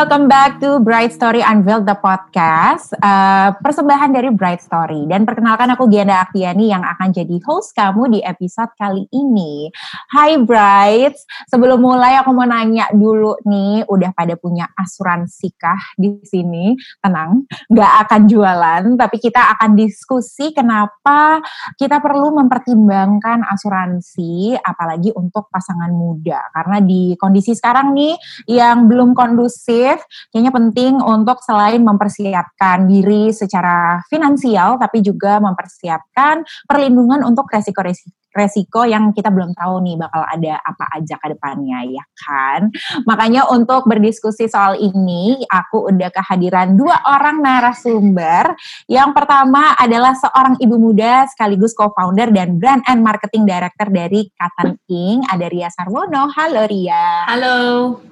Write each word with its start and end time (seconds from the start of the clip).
welcome 0.00 0.32
back 0.32 0.56
to 0.56 0.80
Bright 0.80 1.12
Story 1.12 1.44
Unveiled 1.44 1.84
the 1.84 1.92
podcast, 1.92 2.96
uh, 3.04 3.52
persembahan 3.60 4.16
dari 4.16 4.32
Bright 4.32 4.64
Story. 4.64 5.04
Dan 5.04 5.28
perkenalkan 5.28 5.68
aku 5.76 5.92
Gianda 5.92 6.24
Aktiani 6.24 6.72
yang 6.72 6.80
akan 6.80 7.12
jadi 7.12 7.36
host 7.44 7.76
kamu 7.76 8.16
di 8.16 8.24
episode 8.24 8.72
kali 8.80 9.04
ini. 9.12 9.68
Hai 10.08 10.40
Bright, 10.40 11.20
sebelum 11.52 11.84
mulai 11.84 12.16
aku 12.16 12.32
mau 12.32 12.48
nanya 12.48 12.88
dulu 12.96 13.44
nih, 13.44 13.84
udah 13.92 14.16
pada 14.16 14.40
punya 14.40 14.72
asuransi 14.72 15.52
kah 15.60 15.92
di 16.00 16.16
sini? 16.24 16.72
Tenang, 17.04 17.44
nggak 17.68 17.92
akan 18.08 18.20
jualan, 18.24 18.82
tapi 18.96 19.20
kita 19.20 19.52
akan 19.52 19.76
diskusi 19.76 20.56
kenapa 20.56 21.44
kita 21.76 22.00
perlu 22.00 22.40
mempertimbangkan 22.40 23.44
asuransi, 23.52 24.56
apalagi 24.64 25.12
untuk 25.12 25.52
pasangan 25.52 25.92
muda. 25.92 26.40
Karena 26.56 26.80
di 26.80 27.12
kondisi 27.20 27.52
sekarang 27.52 27.92
nih, 27.92 28.16
yang 28.48 28.88
belum 28.88 29.12
kondusif, 29.12 29.89
kayaknya 30.30 30.52
penting 30.54 30.92
untuk 31.02 31.42
selain 31.42 31.82
mempersiapkan 31.82 32.86
diri 32.86 33.34
secara 33.34 34.04
finansial, 34.06 34.78
tapi 34.78 35.02
juga 35.02 35.42
mempersiapkan 35.42 36.46
perlindungan 36.68 37.26
untuk 37.26 37.50
resiko-resiko 37.50 38.20
resiko 38.30 38.86
yang 38.86 39.10
kita 39.10 39.28
belum 39.30 39.54
tahu 39.58 39.82
nih 39.82 39.96
bakal 39.98 40.22
ada 40.22 40.54
apa 40.62 40.84
aja 40.98 41.18
ke 41.18 41.26
depannya 41.34 41.86
ya 41.90 42.04
kan. 42.14 42.70
Makanya 43.06 43.50
untuk 43.50 43.86
berdiskusi 43.90 44.46
soal 44.46 44.78
ini 44.78 45.42
aku 45.50 45.90
udah 45.90 46.10
kehadiran 46.14 46.78
dua 46.78 47.02
orang 47.06 47.42
narasumber. 47.42 48.54
Yang 48.86 49.10
pertama 49.14 49.74
adalah 49.76 50.14
seorang 50.14 50.58
ibu 50.62 50.78
muda 50.78 51.26
sekaligus 51.30 51.74
co-founder 51.74 52.30
dan 52.30 52.56
brand 52.58 52.82
and 52.86 53.02
marketing 53.02 53.46
director 53.46 53.90
dari 53.90 54.30
Katan 54.34 54.78
King, 54.86 55.26
ada 55.26 55.46
Ria 55.50 55.68
Sarwono. 55.70 56.30
Halo 56.30 56.62
Ria. 56.70 57.26
Halo. 57.26 58.09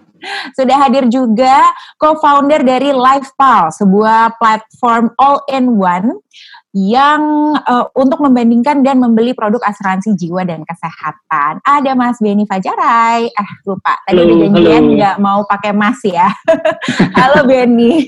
Sudah 0.55 0.77
hadir 0.83 1.07
juga 1.07 1.63
co-founder 1.99 2.63
dari 2.67 2.91
LifePal, 2.91 3.71
sebuah 3.75 4.39
platform 4.39 5.15
all-in-one 5.19 6.19
yang 6.77 7.55
uh, 7.65 7.89
untuk 7.97 8.21
membandingkan 8.21 8.85
dan 8.85 9.01
membeli 9.01 9.33
produk 9.33 9.59
asuransi 9.65 10.15
jiwa 10.15 10.45
dan 10.45 10.63
kesehatan. 10.69 11.65
Ada 11.65 11.97
Mas 11.97 12.21
Beni 12.21 12.45
Fajarai. 12.45 13.33
Eh 13.33 13.51
lupa, 13.65 13.97
tadi 14.05 14.21
udah 14.21 14.37
janjian 14.37 14.85
nggak 14.95 15.17
mau 15.19 15.43
pakai 15.49 15.73
Mas 15.73 15.99
ya. 16.05 16.29
halo 17.19 17.49
Beni. 17.49 18.05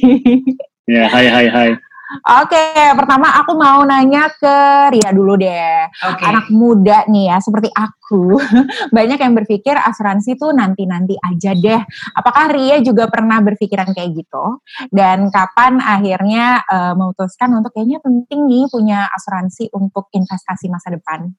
Ya, 0.84 1.08
hai 1.08 1.27
hai 1.30 1.47
hai. 1.48 1.70
Oke, 2.11 2.75
pertama 2.98 3.39
aku 3.39 3.55
mau 3.55 3.86
nanya 3.86 4.27
ke 4.34 4.56
Ria 4.91 5.14
dulu 5.14 5.39
deh. 5.39 5.86
Okay. 5.94 6.27
Anak 6.27 6.50
muda 6.50 7.06
nih 7.06 7.30
ya, 7.30 7.39
seperti 7.39 7.70
aku, 7.70 8.34
banyak 8.97 9.14
yang 9.14 9.34
berpikir 9.39 9.78
asuransi 9.78 10.34
tuh 10.34 10.50
nanti-nanti 10.50 11.14
aja 11.22 11.55
deh. 11.55 11.78
Apakah 12.19 12.50
Ria 12.50 12.83
juga 12.83 13.06
pernah 13.06 13.39
berpikiran 13.39 13.94
kayak 13.94 14.11
gitu? 14.19 14.58
Dan 14.91 15.30
kapan 15.30 15.78
akhirnya 15.78 16.67
uh, 16.67 16.98
memutuskan 16.98 17.55
untuk 17.55 17.70
kayaknya 17.78 18.02
penting 18.02 18.42
nih 18.50 18.67
punya 18.67 19.06
asuransi 19.14 19.70
untuk 19.70 20.11
investasi 20.11 20.67
masa 20.67 20.91
depan? 20.91 21.30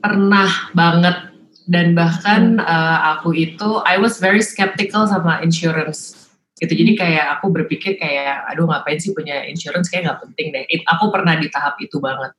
Pernah 0.00 0.72
banget. 0.72 1.16
Dan 1.68 1.92
bahkan 1.92 2.56
hmm. 2.56 2.64
uh, 2.64 3.20
aku 3.20 3.36
itu, 3.36 3.84
I 3.84 4.00
was 4.00 4.16
very 4.16 4.40
skeptical 4.40 5.04
sama 5.04 5.44
insurance 5.44 6.27
gitu. 6.58 6.74
Jadi 6.74 6.92
kayak 6.98 7.38
aku 7.38 7.54
berpikir 7.54 7.96
kayak 7.96 8.46
aduh 8.50 8.66
ngapain 8.66 8.98
sih 8.98 9.14
punya 9.14 9.46
insurance? 9.46 9.88
Kayak 9.88 10.12
nggak 10.12 10.20
penting 10.28 10.46
deh. 10.54 10.64
It, 10.66 10.82
aku 10.84 11.10
pernah 11.14 11.38
di 11.38 11.48
tahap 11.48 11.78
itu 11.78 12.02
banget. 12.02 12.34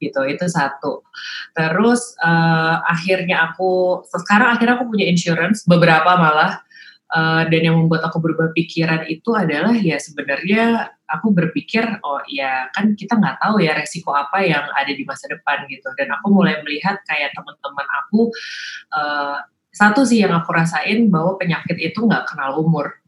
Gitu 0.00 0.20
itu 0.28 0.44
satu. 0.48 1.04
Terus 1.56 2.16
uh, 2.20 2.82
akhirnya 2.88 3.52
aku 3.52 4.02
sekarang 4.08 4.56
akhirnya 4.56 4.80
aku 4.80 4.88
punya 4.90 5.06
insurance 5.08 5.64
beberapa 5.68 6.16
malah. 6.16 6.64
Uh, 7.12 7.44
dan 7.52 7.60
yang 7.60 7.76
membuat 7.76 8.08
aku 8.08 8.24
berubah 8.24 8.56
pikiran 8.56 9.04
itu 9.04 9.36
adalah 9.36 9.76
ya 9.76 10.00
sebenarnya 10.00 10.96
aku 11.04 11.28
berpikir 11.28 11.84
oh 12.00 12.24
ya 12.24 12.72
kan 12.72 12.96
kita 12.96 13.20
nggak 13.20 13.36
tahu 13.36 13.60
ya 13.60 13.76
resiko 13.76 14.16
apa 14.16 14.40
yang 14.40 14.64
ada 14.72 14.88
di 14.88 15.04
masa 15.04 15.28
depan 15.28 15.68
gitu. 15.68 15.92
Dan 15.92 16.08
aku 16.08 16.32
mulai 16.32 16.64
melihat 16.64 17.04
kayak 17.04 17.36
teman-teman 17.36 17.86
aku 18.00 18.32
uh, 18.96 19.44
satu 19.72 20.08
sih 20.08 20.24
yang 20.24 20.32
aku 20.32 20.56
rasain 20.56 21.12
bahwa 21.12 21.36
penyakit 21.36 21.76
itu 21.80 22.00
nggak 22.00 22.32
kenal 22.32 22.56
umur 22.60 23.01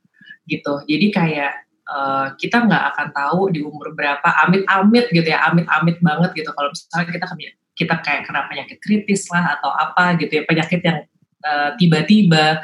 gitu. 0.44 0.84
Jadi 0.84 1.06
kayak 1.12 1.52
uh, 1.88 2.26
kita 2.36 2.64
nggak 2.64 2.84
akan 2.94 3.08
tahu 3.12 3.40
di 3.52 3.60
umur 3.64 3.92
berapa 3.92 4.28
amit-amit 4.48 5.08
gitu 5.12 5.28
ya, 5.28 5.44
amit-amit 5.48 6.00
banget 6.00 6.30
gitu. 6.36 6.50
Kalau 6.52 6.68
misalnya 6.72 7.06
kita 7.12 7.26
kita 7.74 7.94
kayak 8.06 8.22
kena 8.30 8.46
penyakit 8.46 8.78
kritis 8.78 9.26
lah 9.32 9.58
atau 9.58 9.70
apa 9.72 10.14
gitu 10.20 10.32
ya, 10.40 10.42
penyakit 10.46 10.80
yang 10.84 10.98
uh, 11.44 11.74
tiba-tiba 11.76 12.62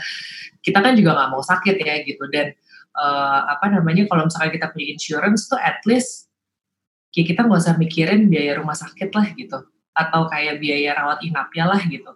kita 0.60 0.78
kan 0.84 0.92
juga 0.94 1.16
nggak 1.16 1.30
mau 1.32 1.42
sakit 1.42 1.76
ya 1.80 1.94
gitu. 2.04 2.24
Dan 2.30 2.52
uh, 2.96 3.41
apa 3.50 3.72
namanya 3.72 4.06
kalau 4.08 4.28
misalnya 4.28 4.52
kita 4.54 4.66
punya 4.72 4.86
insurance 4.92 5.48
tuh 5.48 5.60
at 5.60 5.80
least 5.88 6.28
ya 7.16 7.26
kita 7.26 7.42
nggak 7.42 7.60
usah 7.60 7.76
mikirin 7.80 8.30
biaya 8.30 8.60
rumah 8.60 8.76
sakit 8.76 9.10
lah 9.12 9.26
gitu. 9.34 9.58
Atau 9.91 10.30
kayak 10.30 10.62
biaya 10.62 10.97
rawat 10.97 11.20
inapnya 11.26 11.64
lah 11.66 11.82
gitu. 11.84 12.12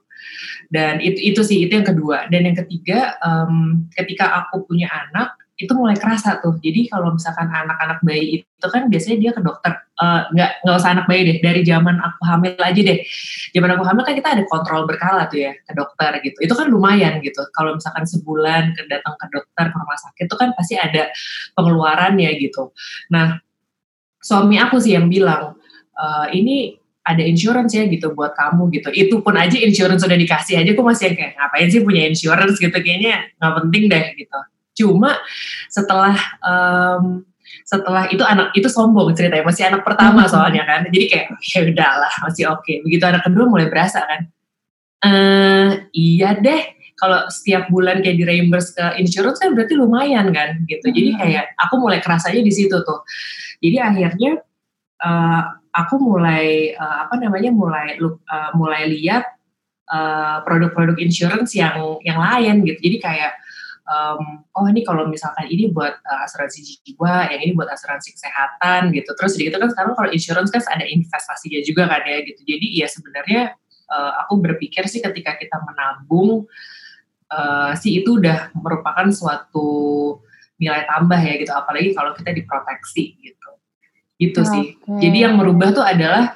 Dan 0.70 1.02
itu 1.02 1.34
itu 1.34 1.40
sih 1.42 1.66
itu 1.66 1.72
yang 1.74 1.84
kedua. 1.84 2.30
Dan 2.30 2.46
yang 2.48 2.56
ketiga 2.56 3.18
um, 3.20 3.84
ketika 3.92 4.44
aku 4.44 4.64
punya 4.64 4.88
anak 4.88 5.34
itu 5.64 5.72
mulai 5.72 5.96
kerasa 5.96 6.38
tuh. 6.38 6.60
Jadi 6.60 6.92
kalau 6.92 7.16
misalkan 7.16 7.48
anak-anak 7.48 8.04
bayi 8.04 8.44
itu 8.44 8.66
kan 8.68 8.86
biasanya 8.92 9.16
dia 9.20 9.30
ke 9.32 9.40
dokter. 9.40 9.72
Uh, 9.94 10.26
nggak 10.34 10.50
nggak 10.66 10.76
usah 10.76 10.90
anak 10.92 11.06
bayi 11.08 11.22
deh. 11.24 11.36
Dari 11.40 11.60
zaman 11.64 11.96
aku 11.98 12.20
hamil 12.28 12.54
aja 12.60 12.80
deh. 12.80 12.98
Zaman 13.56 13.70
aku 13.74 13.82
hamil 13.88 14.02
kan 14.04 14.14
kita 14.14 14.28
ada 14.36 14.44
kontrol 14.44 14.84
berkala 14.84 15.26
tuh 15.26 15.40
ya 15.40 15.52
ke 15.56 15.72
dokter 15.72 16.10
gitu. 16.20 16.38
Itu 16.44 16.54
kan 16.54 16.68
lumayan 16.68 17.24
gitu. 17.24 17.40
Kalau 17.50 17.74
misalkan 17.74 18.04
sebulan 18.04 18.76
datang 18.86 19.14
ke 19.16 19.26
dokter 19.32 19.64
ke 19.72 19.76
rumah 19.80 19.98
sakit 19.98 20.24
itu 20.28 20.36
kan 20.36 20.48
pasti 20.52 20.74
ada 20.76 21.08
pengeluarannya 21.56 22.30
gitu. 22.38 22.70
Nah 23.10 23.40
suami 24.20 24.56
aku 24.56 24.80
sih 24.80 24.96
yang 24.96 25.08
bilang 25.12 25.56
uh, 25.96 26.26
ini 26.32 26.80
ada 27.04 27.20
insurance 27.20 27.76
ya 27.76 27.84
gitu 27.84 28.16
buat 28.16 28.32
kamu 28.32 28.72
gitu. 28.72 28.88
Itu 28.88 29.20
pun 29.20 29.36
aja 29.36 29.60
insurance 29.60 30.00
sudah 30.00 30.16
dikasih 30.16 30.64
aja, 30.64 30.70
aku 30.72 30.80
masih 30.80 31.12
kayak 31.12 31.36
ngapain 31.36 31.68
sih 31.68 31.84
punya 31.84 32.08
insurance 32.08 32.56
gitu 32.56 32.72
kayaknya 32.72 33.28
nggak 33.36 33.52
penting 33.60 33.84
deh 33.92 34.04
gitu. 34.16 34.38
Cuma 34.74 35.16
setelah 35.70 36.14
um, 36.42 37.22
setelah 37.64 38.10
itu 38.10 38.20
anak 38.26 38.52
itu 38.52 38.68
sombong 38.68 39.14
ceritanya 39.16 39.46
masih 39.46 39.64
anak 39.70 39.82
pertama 39.86 40.26
soalnya 40.28 40.66
kan. 40.66 40.84
Jadi 40.90 41.06
kayak 41.08 41.26
ya 41.40 41.58
udahlah 41.64 42.12
masih 42.26 42.44
oke. 42.50 42.60
Okay. 42.62 42.82
begitu 42.84 43.04
anak 43.06 43.22
kedua 43.24 43.44
mulai 43.48 43.70
berasa 43.70 44.02
kan. 44.04 44.20
Eh 45.04 45.70
iya 45.94 46.34
deh 46.36 46.74
kalau 46.94 47.26
setiap 47.28 47.68
bulan 47.68 48.00
kayak 48.00 48.16
di 48.16 48.24
reimburse 48.24 48.72
ke 48.72 48.86
insurance 49.02 49.42
kan 49.42 49.52
berarti 49.52 49.74
lumayan 49.74 50.30
kan 50.30 50.62
gitu. 50.66 50.86
Jadi 50.90 51.10
kayak 51.18 51.54
aku 51.58 51.78
mulai 51.82 51.98
kerasanya 51.98 52.42
di 52.42 52.52
situ 52.54 52.74
tuh. 52.84 53.00
Jadi 53.58 53.76
akhirnya 53.80 54.40
uh, 55.02 55.42
aku 55.74 55.94
mulai 55.98 56.72
uh, 56.74 57.08
apa 57.08 57.18
namanya 57.18 57.50
mulai 57.50 57.98
uh, 58.00 58.50
mulai 58.54 58.88
lihat 58.88 59.26
produk-produk 60.48 60.96
uh, 60.96 61.04
insurance 61.04 61.52
yang 61.52 61.76
yang 62.00 62.16
lain 62.16 62.64
gitu. 62.64 62.78
Jadi 62.88 62.96
kayak 63.04 63.32
um, 63.88 64.44
oh 64.56 64.66
ini 64.68 64.84
kalau 64.84 65.08
misalkan 65.08 65.48
ini 65.48 65.70
buat 65.70 66.00
uh, 66.04 66.20
asuransi 66.24 66.82
jiwa, 66.84 67.28
yang 67.32 67.40
ini 67.40 67.52
buat 67.52 67.68
asuransi 67.68 68.16
kesehatan 68.16 68.92
gitu. 68.96 69.10
Terus 69.16 69.32
gitu 69.36 69.56
kan 69.56 69.68
sekarang 69.70 69.92
kalau 69.96 70.10
insurance 70.10 70.50
kan 70.52 70.64
ada 70.72 70.84
investasinya 70.88 71.60
juga 71.64 71.88
kan 71.88 72.02
ya 72.04 72.18
gitu. 72.24 72.40
Jadi 72.44 72.66
ya 72.80 72.86
sebenarnya 72.88 73.42
uh, 73.92 74.12
aku 74.24 74.40
berpikir 74.40 74.88
sih 74.88 75.04
ketika 75.04 75.36
kita 75.36 75.56
menabung 75.62 76.48
uh, 77.32 77.72
sih 77.76 78.00
itu 78.00 78.20
udah 78.20 78.52
merupakan 78.56 79.06
suatu 79.12 79.68
nilai 80.56 80.88
tambah 80.88 81.20
ya 81.20 81.34
gitu. 81.40 81.52
Apalagi 81.52 81.92
kalau 81.92 82.16
kita 82.16 82.30
diproteksi 82.32 83.20
gitu. 83.20 83.50
Gitu 84.16 84.40
okay. 84.40 84.50
sih. 84.50 84.64
Jadi 85.02 85.26
yang 85.28 85.34
merubah 85.36 85.74
tuh 85.74 85.84
adalah 85.84 86.32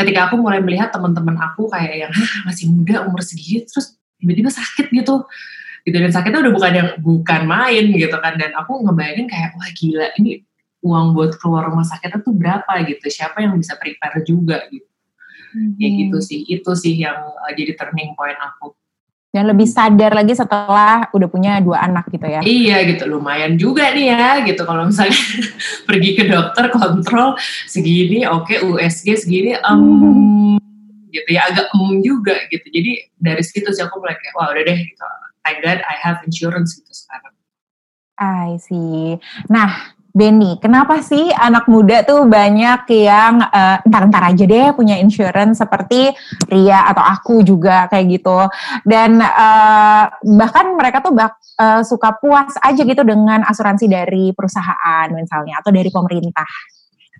ketika 0.00 0.32
aku 0.32 0.40
mulai 0.40 0.64
melihat 0.64 0.88
teman-teman 0.88 1.36
aku 1.36 1.68
kayak 1.68 2.08
yang 2.08 2.12
masih 2.48 2.72
muda 2.72 3.04
umur 3.04 3.20
segini 3.20 3.68
terus 3.68 4.00
tiba-tiba 4.16 4.48
sakit 4.48 4.88
gitu 4.96 5.28
gitu. 5.90 5.98
Dan 5.98 6.14
sakitnya 6.14 6.40
udah 6.46 6.54
bukan 6.54 6.72
yang 6.72 6.88
bukan 7.02 7.40
main 7.50 7.84
gitu 7.90 8.16
kan. 8.22 8.38
Dan 8.38 8.54
aku 8.54 8.86
ngebayangin 8.86 9.26
kayak 9.26 9.58
wah 9.58 9.70
gila 9.74 10.06
ini 10.22 10.46
uang 10.80 11.12
buat 11.12 11.36
keluar 11.36 11.68
rumah 11.68 11.84
sakitnya 11.84 12.22
tuh 12.22 12.32
berapa 12.32 12.72
gitu. 12.86 13.10
Siapa 13.10 13.42
yang 13.42 13.58
bisa 13.58 13.74
prepare 13.76 14.22
juga 14.22 14.64
gitu. 14.70 14.86
Hmm. 15.50 15.74
ya 15.76 15.88
gitu 15.90 16.18
sih. 16.22 16.46
Itu 16.46 16.78
sih 16.78 16.94
yang 16.94 17.18
uh, 17.18 17.52
jadi 17.52 17.74
turning 17.74 18.14
point 18.14 18.38
aku. 18.38 18.74
Dan 19.30 19.46
lebih 19.46 19.66
sadar 19.70 20.10
lagi 20.10 20.34
setelah 20.34 21.06
udah 21.14 21.28
punya 21.30 21.62
dua 21.62 21.86
anak 21.86 22.10
gitu 22.10 22.26
ya. 22.26 22.42
Iya 22.42 22.82
gitu. 22.90 23.06
Lumayan 23.06 23.54
juga 23.54 23.94
nih 23.94 24.10
ya 24.10 24.42
gitu. 24.42 24.62
Kalau 24.66 24.90
misalnya 24.90 25.14
pergi 25.88 26.10
ke 26.18 26.24
dokter 26.26 26.66
kontrol 26.74 27.38
segini 27.70 28.26
oke 28.26 28.50
okay, 28.50 28.58
USG 28.62 29.26
segini 29.26 29.54
um, 29.62 29.78
hmm. 29.78 30.58
gitu 31.14 31.30
ya. 31.30 31.46
Agak 31.46 31.70
um 31.78 32.02
juga 32.02 32.34
gitu. 32.50 32.66
Jadi 32.66 33.10
dari 33.22 33.42
situ 33.46 33.70
sih 33.70 33.82
aku 33.86 34.02
mulai 34.02 34.18
kayak 34.18 34.34
wah 34.34 34.50
udah 34.50 34.62
deh 34.66 34.78
gitu 34.82 35.04
thank 35.44 35.64
God 35.64 35.80
I 35.84 35.94
have 36.00 36.20
insurance 36.26 36.76
gitu 36.76 36.92
sekarang. 36.92 37.34
I 38.20 38.60
see. 38.60 39.16
Nah, 39.48 39.96
Benny, 40.10 40.58
kenapa 40.58 40.98
sih 41.06 41.30
anak 41.30 41.70
muda 41.70 42.02
tuh 42.02 42.26
banyak 42.26 42.82
yang 42.90 43.38
uh, 43.46 43.78
entar-entar 43.86 44.34
aja 44.34 44.42
deh 44.42 44.74
punya 44.74 44.98
insurance 44.98 45.62
seperti 45.62 46.10
Ria 46.50 46.90
atau 46.90 47.00
aku 47.00 47.46
juga 47.46 47.86
kayak 47.86 48.06
gitu. 48.18 48.38
Dan 48.82 49.22
uh, 49.22 50.04
bahkan 50.34 50.74
mereka 50.74 50.98
tuh 50.98 51.14
bak, 51.14 51.38
uh, 51.62 51.86
suka 51.86 52.18
puas 52.18 52.50
aja 52.58 52.82
gitu 52.82 53.06
dengan 53.06 53.46
asuransi 53.46 53.86
dari 53.86 54.34
perusahaan 54.34 55.06
misalnya 55.14 55.62
atau 55.62 55.70
dari 55.70 55.88
pemerintah. 55.94 56.48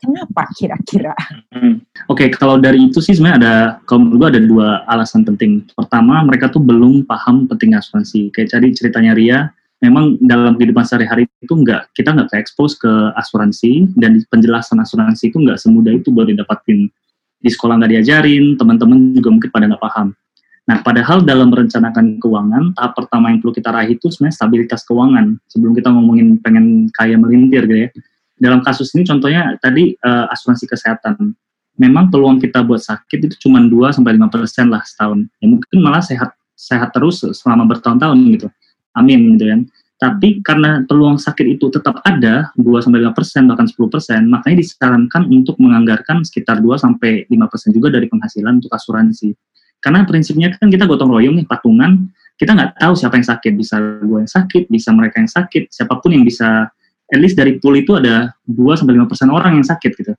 Kenapa 0.00 0.48
kira-kira? 0.56 1.12
Hmm. 1.52 1.84
Oke, 2.08 2.26
okay, 2.26 2.28
kalau 2.32 2.56
dari 2.56 2.88
itu 2.88 3.04
sih 3.04 3.12
sebenarnya 3.12 3.36
ada, 3.36 3.54
kalau 3.84 4.08
menurut 4.08 4.16
gue 4.16 4.28
ada 4.32 4.40
dua 4.42 4.68
alasan 4.88 5.28
penting. 5.28 5.68
Pertama, 5.76 6.24
mereka 6.24 6.48
tuh 6.48 6.64
belum 6.64 7.04
paham 7.04 7.44
penting 7.44 7.76
asuransi. 7.76 8.32
Kayak 8.32 8.56
tadi 8.56 8.72
ceritanya 8.72 9.12
Ria, 9.12 9.52
memang 9.80 10.20
dalam 10.20 10.54
kehidupan 10.60 10.84
sehari-hari 10.84 11.24
itu 11.40 11.54
enggak 11.56 11.88
kita 11.96 12.12
nggak 12.12 12.36
expose 12.36 12.76
ke 12.76 12.92
asuransi 13.16 13.88
dan 13.96 14.20
penjelasan 14.28 14.78
asuransi 14.78 15.32
itu 15.32 15.40
nggak 15.40 15.56
semudah 15.56 15.92
itu 15.96 16.12
baru 16.12 16.36
didapatin 16.36 16.92
di 17.40 17.48
sekolah 17.48 17.80
nggak 17.80 17.90
diajarin 17.96 18.60
teman-teman 18.60 19.16
juga 19.16 19.28
mungkin 19.32 19.50
pada 19.50 19.64
nggak 19.72 19.82
paham 19.82 20.12
nah 20.68 20.76
padahal 20.84 21.24
dalam 21.24 21.48
merencanakan 21.48 22.20
keuangan 22.20 22.76
tahap 22.76 22.92
pertama 22.92 23.32
yang 23.32 23.40
perlu 23.40 23.56
kita 23.56 23.72
raih 23.72 23.96
itu 23.96 24.06
sebenarnya 24.12 24.36
stabilitas 24.36 24.84
keuangan 24.84 25.26
sebelum 25.48 25.72
kita 25.72 25.88
ngomongin 25.88 26.36
pengen 26.44 26.92
kaya 26.92 27.16
melintir 27.16 27.64
gitu 27.64 27.80
ya 27.80 27.90
dalam 28.40 28.64
kasus 28.64 28.90
ini 28.96 29.04
contohnya 29.04 29.60
tadi 29.60 29.92
uh, 30.00 30.32
asuransi 30.32 30.64
kesehatan. 30.64 31.36
Memang 31.76 32.08
peluang 32.12 32.40
kita 32.40 32.64
buat 32.64 32.80
sakit 32.80 33.28
itu 33.30 33.36
cuma 33.48 33.60
2 33.60 33.72
sampai 33.92 34.16
lima 34.16 34.32
persen 34.32 34.68
lah 34.72 34.80
setahun. 34.84 35.28
Ya 35.40 35.46
mungkin 35.48 35.78
malah 35.80 36.00
sehat 36.00 36.32
sehat 36.56 36.92
terus 36.92 37.20
selama 37.20 37.68
bertahun-tahun 37.68 38.16
gitu. 38.36 38.48
Amin 38.96 39.36
gitu 39.36 39.48
kan. 39.48 39.60
Tapi 40.00 40.40
karena 40.40 40.80
peluang 40.88 41.20
sakit 41.20 41.60
itu 41.60 41.68
tetap 41.68 42.00
ada 42.08 42.48
2 42.56 42.64
sampai 42.80 43.04
5 43.04 43.12
persen 43.12 43.44
bahkan 43.44 43.68
10 43.68 43.76
persen, 43.92 44.20
makanya 44.32 44.64
disarankan 44.64 45.28
untuk 45.28 45.60
menganggarkan 45.60 46.24
sekitar 46.24 46.64
2 46.64 46.80
sampai 46.80 47.28
5 47.28 47.52
persen 47.52 47.68
juga 47.76 47.92
dari 47.92 48.08
penghasilan 48.08 48.64
untuk 48.64 48.72
asuransi. 48.72 49.36
Karena 49.84 50.08
prinsipnya 50.08 50.56
kan 50.56 50.72
kita 50.72 50.88
gotong 50.88 51.12
royong 51.12 51.36
nih 51.36 51.44
patungan, 51.44 52.08
kita 52.40 52.56
nggak 52.56 52.80
tahu 52.80 52.92
siapa 52.96 53.20
yang 53.20 53.28
sakit, 53.28 53.52
bisa 53.52 53.76
gue 54.00 54.18
yang 54.24 54.32
sakit, 54.32 54.62
bisa 54.72 54.88
mereka 54.96 55.20
yang 55.20 55.28
sakit, 55.28 55.68
siapa 55.68 56.00
pun 56.00 56.16
yang 56.16 56.24
bisa, 56.24 56.72
at 57.10 57.18
least 57.18 57.34
dari 57.34 57.58
pool 57.58 57.74
itu 57.74 57.98
ada 57.98 58.32
2 58.46 58.78
sampai 58.78 58.94
5 58.96 59.10
persen 59.10 59.28
orang 59.30 59.58
yang 59.58 59.66
sakit 59.66 59.92
gitu. 59.98 60.14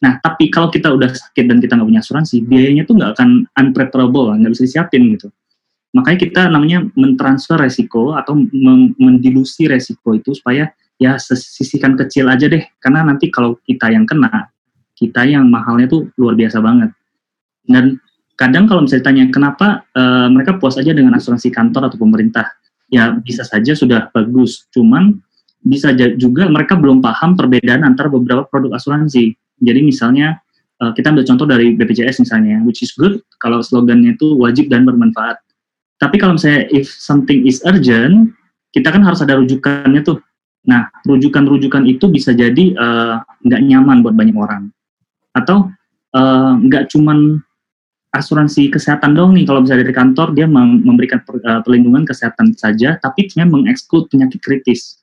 Nah, 0.00 0.16
tapi 0.24 0.48
kalau 0.48 0.72
kita 0.72 0.88
udah 0.88 1.12
sakit 1.12 1.44
dan 1.44 1.60
kita 1.60 1.76
nggak 1.76 1.88
punya 1.88 2.00
asuransi, 2.00 2.40
biayanya 2.40 2.88
tuh 2.88 2.96
nggak 2.96 3.20
akan 3.20 3.44
unpreparable, 3.52 4.32
nggak 4.32 4.52
bisa 4.56 4.64
disiapin 4.64 5.12
gitu. 5.12 5.28
Makanya 5.92 6.18
kita 6.18 6.42
namanya 6.48 6.86
mentransfer 6.96 7.60
resiko 7.60 8.16
atau 8.16 8.38
mendilusi 8.96 9.68
resiko 9.68 10.16
itu 10.16 10.32
supaya 10.32 10.72
ya 10.96 11.20
sisihkan 11.20 12.00
kecil 12.00 12.32
aja 12.32 12.48
deh. 12.48 12.64
Karena 12.80 13.04
nanti 13.04 13.28
kalau 13.28 13.60
kita 13.60 13.92
yang 13.92 14.08
kena, 14.08 14.48
kita 14.96 15.28
yang 15.28 15.52
mahalnya 15.52 15.90
tuh 15.90 16.08
luar 16.16 16.32
biasa 16.38 16.64
banget. 16.64 16.96
Dan 17.66 18.00
kadang 18.40 18.64
kalau 18.64 18.86
misalnya 18.86 19.04
ditanya 19.04 19.24
kenapa 19.28 19.84
uh, 19.92 20.32
mereka 20.32 20.56
puas 20.56 20.80
aja 20.80 20.96
dengan 20.96 21.12
asuransi 21.18 21.52
kantor 21.52 21.92
atau 21.92 21.98
pemerintah, 22.00 22.48
ya 22.88 23.12
bisa 23.20 23.44
saja 23.44 23.76
sudah 23.76 24.08
bagus. 24.14 24.64
Cuman 24.72 25.18
bisa 25.60 25.92
juga 26.16 26.48
mereka 26.48 26.76
belum 26.76 27.04
paham 27.04 27.36
perbedaan 27.36 27.84
antara 27.84 28.08
beberapa 28.08 28.48
produk 28.48 28.80
asuransi. 28.80 29.36
Jadi 29.60 29.80
misalnya 29.84 30.40
uh, 30.80 30.92
kita 30.96 31.12
ambil 31.12 31.24
contoh 31.28 31.46
dari 31.46 31.76
BPJS 31.76 32.24
misalnya, 32.24 32.64
which 32.64 32.80
is 32.80 32.96
good 32.96 33.20
kalau 33.38 33.60
slogannya 33.60 34.16
itu 34.16 34.32
wajib 34.40 34.72
dan 34.72 34.88
bermanfaat. 34.88 35.36
Tapi 36.00 36.16
kalau 36.16 36.40
misalnya 36.40 36.64
if 36.72 36.88
something 36.88 37.44
is 37.44 37.60
urgent, 37.68 38.32
kita 38.72 38.88
kan 38.88 39.04
harus 39.04 39.20
ada 39.20 39.36
rujukannya 39.36 40.00
tuh. 40.00 40.16
Nah, 40.64 40.88
rujukan-rujukan 41.04 41.84
itu 41.88 42.08
bisa 42.08 42.32
jadi 42.32 42.64
eh, 42.72 43.16
nggak 43.20 43.60
uh, 43.60 43.66
nyaman 43.68 44.00
buat 44.00 44.16
banyak 44.16 44.36
orang. 44.36 44.72
Atau 45.36 45.68
uh, 46.16 46.52
nggak 46.56 46.88
cuman 46.92 47.40
asuransi 48.10 48.72
kesehatan 48.72 49.14
dong 49.14 49.36
nih, 49.38 49.46
kalau 49.46 49.62
bisa 49.62 49.78
dari 49.78 49.92
kantor 49.94 50.34
dia 50.34 50.48
memberikan 50.48 51.22
per, 51.22 51.38
uh, 51.44 51.60
perlindungan 51.62 52.02
kesehatan 52.08 52.56
saja, 52.58 52.98
tapi 52.98 53.28
sebenarnya 53.28 53.52
mengeksklud 53.54 54.10
penyakit 54.10 54.40
kritis. 54.42 54.99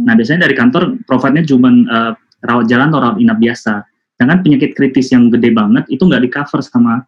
Nah, 0.00 0.16
biasanya 0.16 0.48
dari 0.48 0.54
kantor 0.56 1.04
profitnya 1.04 1.44
cuma 1.44 1.68
uh, 1.68 2.12
rawat 2.42 2.66
jalan 2.70 2.88
atau 2.88 3.00
rawat 3.00 3.18
inap 3.20 3.38
biasa. 3.38 3.84
Sedangkan 4.16 4.38
penyakit 4.44 4.70
kritis 4.78 5.12
yang 5.12 5.28
gede 5.28 5.50
banget 5.52 5.84
itu 5.90 6.02
nggak 6.06 6.22
di 6.22 6.30
cover 6.30 6.60
sama 6.64 7.02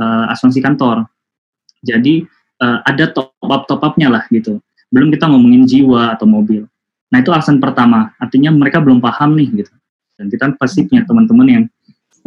uh, 0.00 0.32
asuransi 0.32 0.60
kantor. 0.62 1.04
Jadi 1.84 2.24
uh, 2.62 2.78
ada 2.84 3.10
top 3.12 3.32
up 3.44 3.66
top 3.68 3.80
upnya 3.84 4.08
lah 4.12 4.24
gitu. 4.30 4.60
Belum 4.90 5.12
kita 5.12 5.28
ngomongin 5.28 5.66
jiwa 5.66 6.16
atau 6.16 6.26
mobil. 6.26 6.66
Nah 7.10 7.18
itu 7.18 7.30
alasan 7.34 7.58
pertama. 7.58 8.14
Artinya 8.22 8.54
mereka 8.54 8.78
belum 8.78 9.02
paham 9.02 9.34
nih 9.34 9.64
gitu. 9.64 9.72
Dan 10.20 10.28
kita 10.28 10.52
pasti 10.60 10.84
punya 10.84 11.02
teman-teman 11.08 11.46
yang 11.48 11.64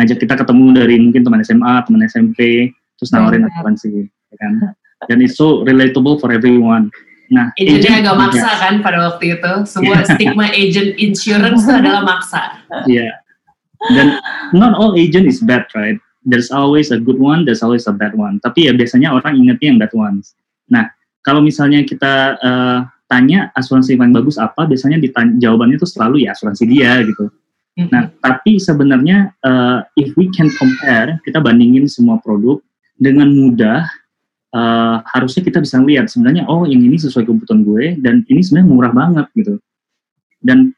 ngajak 0.01 0.17
kita 0.25 0.33
ketemu 0.33 0.65
dari 0.73 0.95
mungkin 0.97 1.21
teman 1.21 1.39
SMA, 1.45 1.73
teman 1.85 2.01
SMP, 2.09 2.39
terus 2.97 3.13
nawarin 3.13 3.45
asuransi, 3.45 4.09
ya 4.09 4.35
kan? 4.41 4.53
Dan 5.05 5.21
itu 5.21 5.35
so 5.35 5.47
relatable 5.61 6.17
for 6.17 6.33
everyone. 6.33 6.89
Nah, 7.33 7.49
agent 7.57 8.05
agak 8.05 8.13
maksa 8.13 8.49
kan 8.61 8.85
pada 8.85 9.09
waktu 9.09 9.41
itu. 9.41 9.53
Semua 9.73 10.05
stigma 10.05 10.53
agent 10.53 10.93
insurance 11.01 11.65
itu 11.65 11.73
adalah 11.73 12.05
maksa. 12.05 12.61
Iya. 12.85 13.09
Yeah. 13.09 13.13
Dan 13.91 14.07
not 14.53 14.77
all 14.77 14.93
agent 14.93 15.25
is 15.25 15.41
bad, 15.41 15.65
right? 15.73 15.97
there's 16.25 16.51
always 16.51 16.91
a 16.91 16.99
good 16.99 17.19
one, 17.19 17.45
there's 17.45 17.61
always 17.61 17.85
a 17.87 17.93
bad 17.93 18.15
one. 18.15 18.39
Tapi 18.39 18.71
ya 18.71 18.73
biasanya 18.73 19.11
orang 19.13 19.39
ingetnya 19.39 19.67
yang 19.75 19.79
bad 19.79 19.93
ones. 19.93 20.35
Nah, 20.71 20.87
kalau 21.23 21.43
misalnya 21.43 21.83
kita 21.83 22.39
uh, 22.39 22.79
tanya 23.11 23.51
asuransi 23.53 23.99
yang 23.99 24.15
bagus 24.15 24.39
apa, 24.39 24.65
biasanya 24.65 24.97
ditanya, 24.99 25.35
jawabannya 25.39 25.77
itu 25.77 25.87
selalu 25.87 26.27
ya 26.27 26.35
asuransi 26.35 26.63
dia 26.67 27.03
gitu. 27.03 27.27
Mm-hmm. 27.73 27.89
Nah, 27.91 28.03
tapi 28.23 28.57
sebenarnya 28.57 29.35
uh, 29.43 29.83
if 29.99 30.15
we 30.15 30.31
can 30.31 30.47
compare, 30.55 31.19
kita 31.27 31.43
bandingin 31.43 31.85
semua 31.91 32.17
produk 32.23 32.63
dengan 32.95 33.27
mudah, 33.33 33.83
uh, 34.53 35.01
harusnya 35.11 35.41
kita 35.43 35.59
bisa 35.59 35.81
lihat 35.81 36.07
sebenarnya 36.07 36.45
oh 36.47 36.63
yang 36.63 36.79
ini 36.85 36.95
sesuai 36.95 37.25
kebutuhan 37.25 37.65
gue 37.65 37.97
dan 37.99 38.23
ini 38.29 38.39
sebenarnya 38.39 38.69
murah 38.69 38.93
banget 38.93 39.27
gitu. 39.35 39.57
Dan 40.39 40.71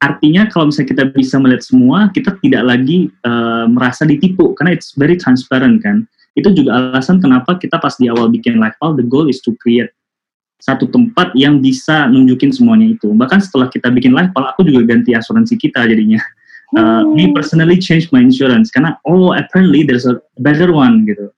artinya 0.00 0.48
kalau 0.48 0.72
misalnya 0.72 0.88
kita 0.96 1.04
bisa 1.12 1.36
melihat 1.36 1.62
semua, 1.62 2.08
kita 2.10 2.34
tidak 2.40 2.62
lagi 2.64 3.12
uh, 3.28 3.68
merasa 3.68 4.08
ditipu 4.08 4.56
karena 4.56 4.74
it's 4.74 4.96
very 4.96 5.14
transparent 5.14 5.84
kan. 5.84 6.08
Itu 6.34 6.54
juga 6.56 6.94
alasan 6.94 7.20
kenapa 7.20 7.60
kita 7.60 7.76
pas 7.76 7.94
di 8.00 8.08
awal 8.08 8.32
bikin 8.32 8.56
Lifepal, 8.56 8.96
the 8.96 9.04
goal 9.04 9.28
is 9.28 9.42
to 9.44 9.52
create 9.60 9.92
satu 10.60 10.86
tempat 10.92 11.32
yang 11.34 11.58
bisa 11.58 12.06
nunjukin 12.08 12.52
semuanya 12.52 12.94
itu. 12.94 13.10
Bahkan 13.12 13.40
setelah 13.42 13.68
kita 13.68 13.90
bikin 13.90 14.14
Lifepal, 14.14 14.48
aku 14.48 14.64
juga 14.64 14.94
ganti 14.94 15.12
asuransi 15.12 15.58
kita 15.58 15.84
jadinya. 15.84 16.20
Uh. 16.70 17.02
Me 17.18 17.34
personally 17.34 17.82
change 17.82 18.14
my 18.14 18.22
insurance 18.22 18.70
karena 18.70 18.94
oh 19.02 19.34
apparently 19.34 19.82
there's 19.82 20.06
a 20.06 20.22
better 20.38 20.70
one 20.70 21.02
gitu. 21.02 21.34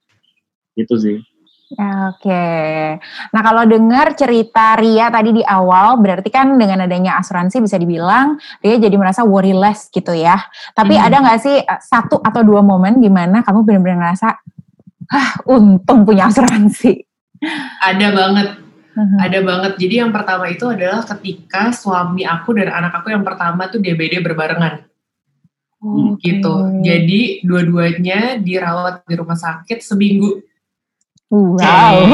Itu 0.77 0.95
sih. 1.01 1.25
Oke. 1.73 2.49
Nah 3.33 3.41
kalau 3.41 3.64
dengar 3.64 4.12
cerita 4.12 4.76
Ria 4.76 5.09
tadi 5.09 5.41
di 5.41 5.43
awal, 5.45 5.97
berarti 5.97 6.29
kan 6.29 6.61
dengan 6.61 6.85
adanya 6.85 7.17
asuransi 7.17 7.64
bisa 7.64 7.81
dibilang 7.81 8.37
Ria 8.61 8.76
jadi 8.76 8.97
merasa 9.00 9.25
worry 9.25 9.57
less 9.57 9.88
gitu 9.88 10.12
ya. 10.12 10.37
Tapi 10.76 11.00
hmm. 11.00 11.05
ada 11.09 11.17
nggak 11.25 11.41
sih 11.41 11.57
eh, 11.64 11.81
satu 11.81 12.21
atau 12.21 12.41
dua 12.45 12.61
momen 12.61 13.00
di 13.00 13.09
mana 13.09 13.41
kamu 13.41 13.64
benar-benar 13.64 13.99
ngerasa, 14.05 14.29
ah 15.12 15.31
untung 15.49 16.05
punya 16.05 16.29
asuransi? 16.29 17.09
Ada 17.81 18.09
banget. 18.12 18.49
Uh-huh. 18.93 19.19
Ada 19.25 19.38
banget. 19.41 19.73
Jadi 19.81 19.95
yang 20.05 20.12
pertama 20.12 20.52
itu 20.52 20.69
adalah 20.69 21.00
ketika 21.09 21.73
suami 21.73 22.29
aku 22.29 22.52
dan 22.52 22.69
anak 22.69 23.00
aku 23.00 23.09
yang 23.09 23.25
pertama 23.25 23.73
tuh 23.73 23.81
DBD 23.81 24.21
berbarengan. 24.21 24.85
Okay. 25.83 26.38
Gitu. 26.38 26.55
Jadi 26.85 27.21
dua-duanya 27.43 28.38
dirawat 28.38 29.02
di 29.09 29.14
rumah 29.19 29.35
sakit 29.35 29.83
seminggu 29.83 30.52
Wow. 31.33 32.12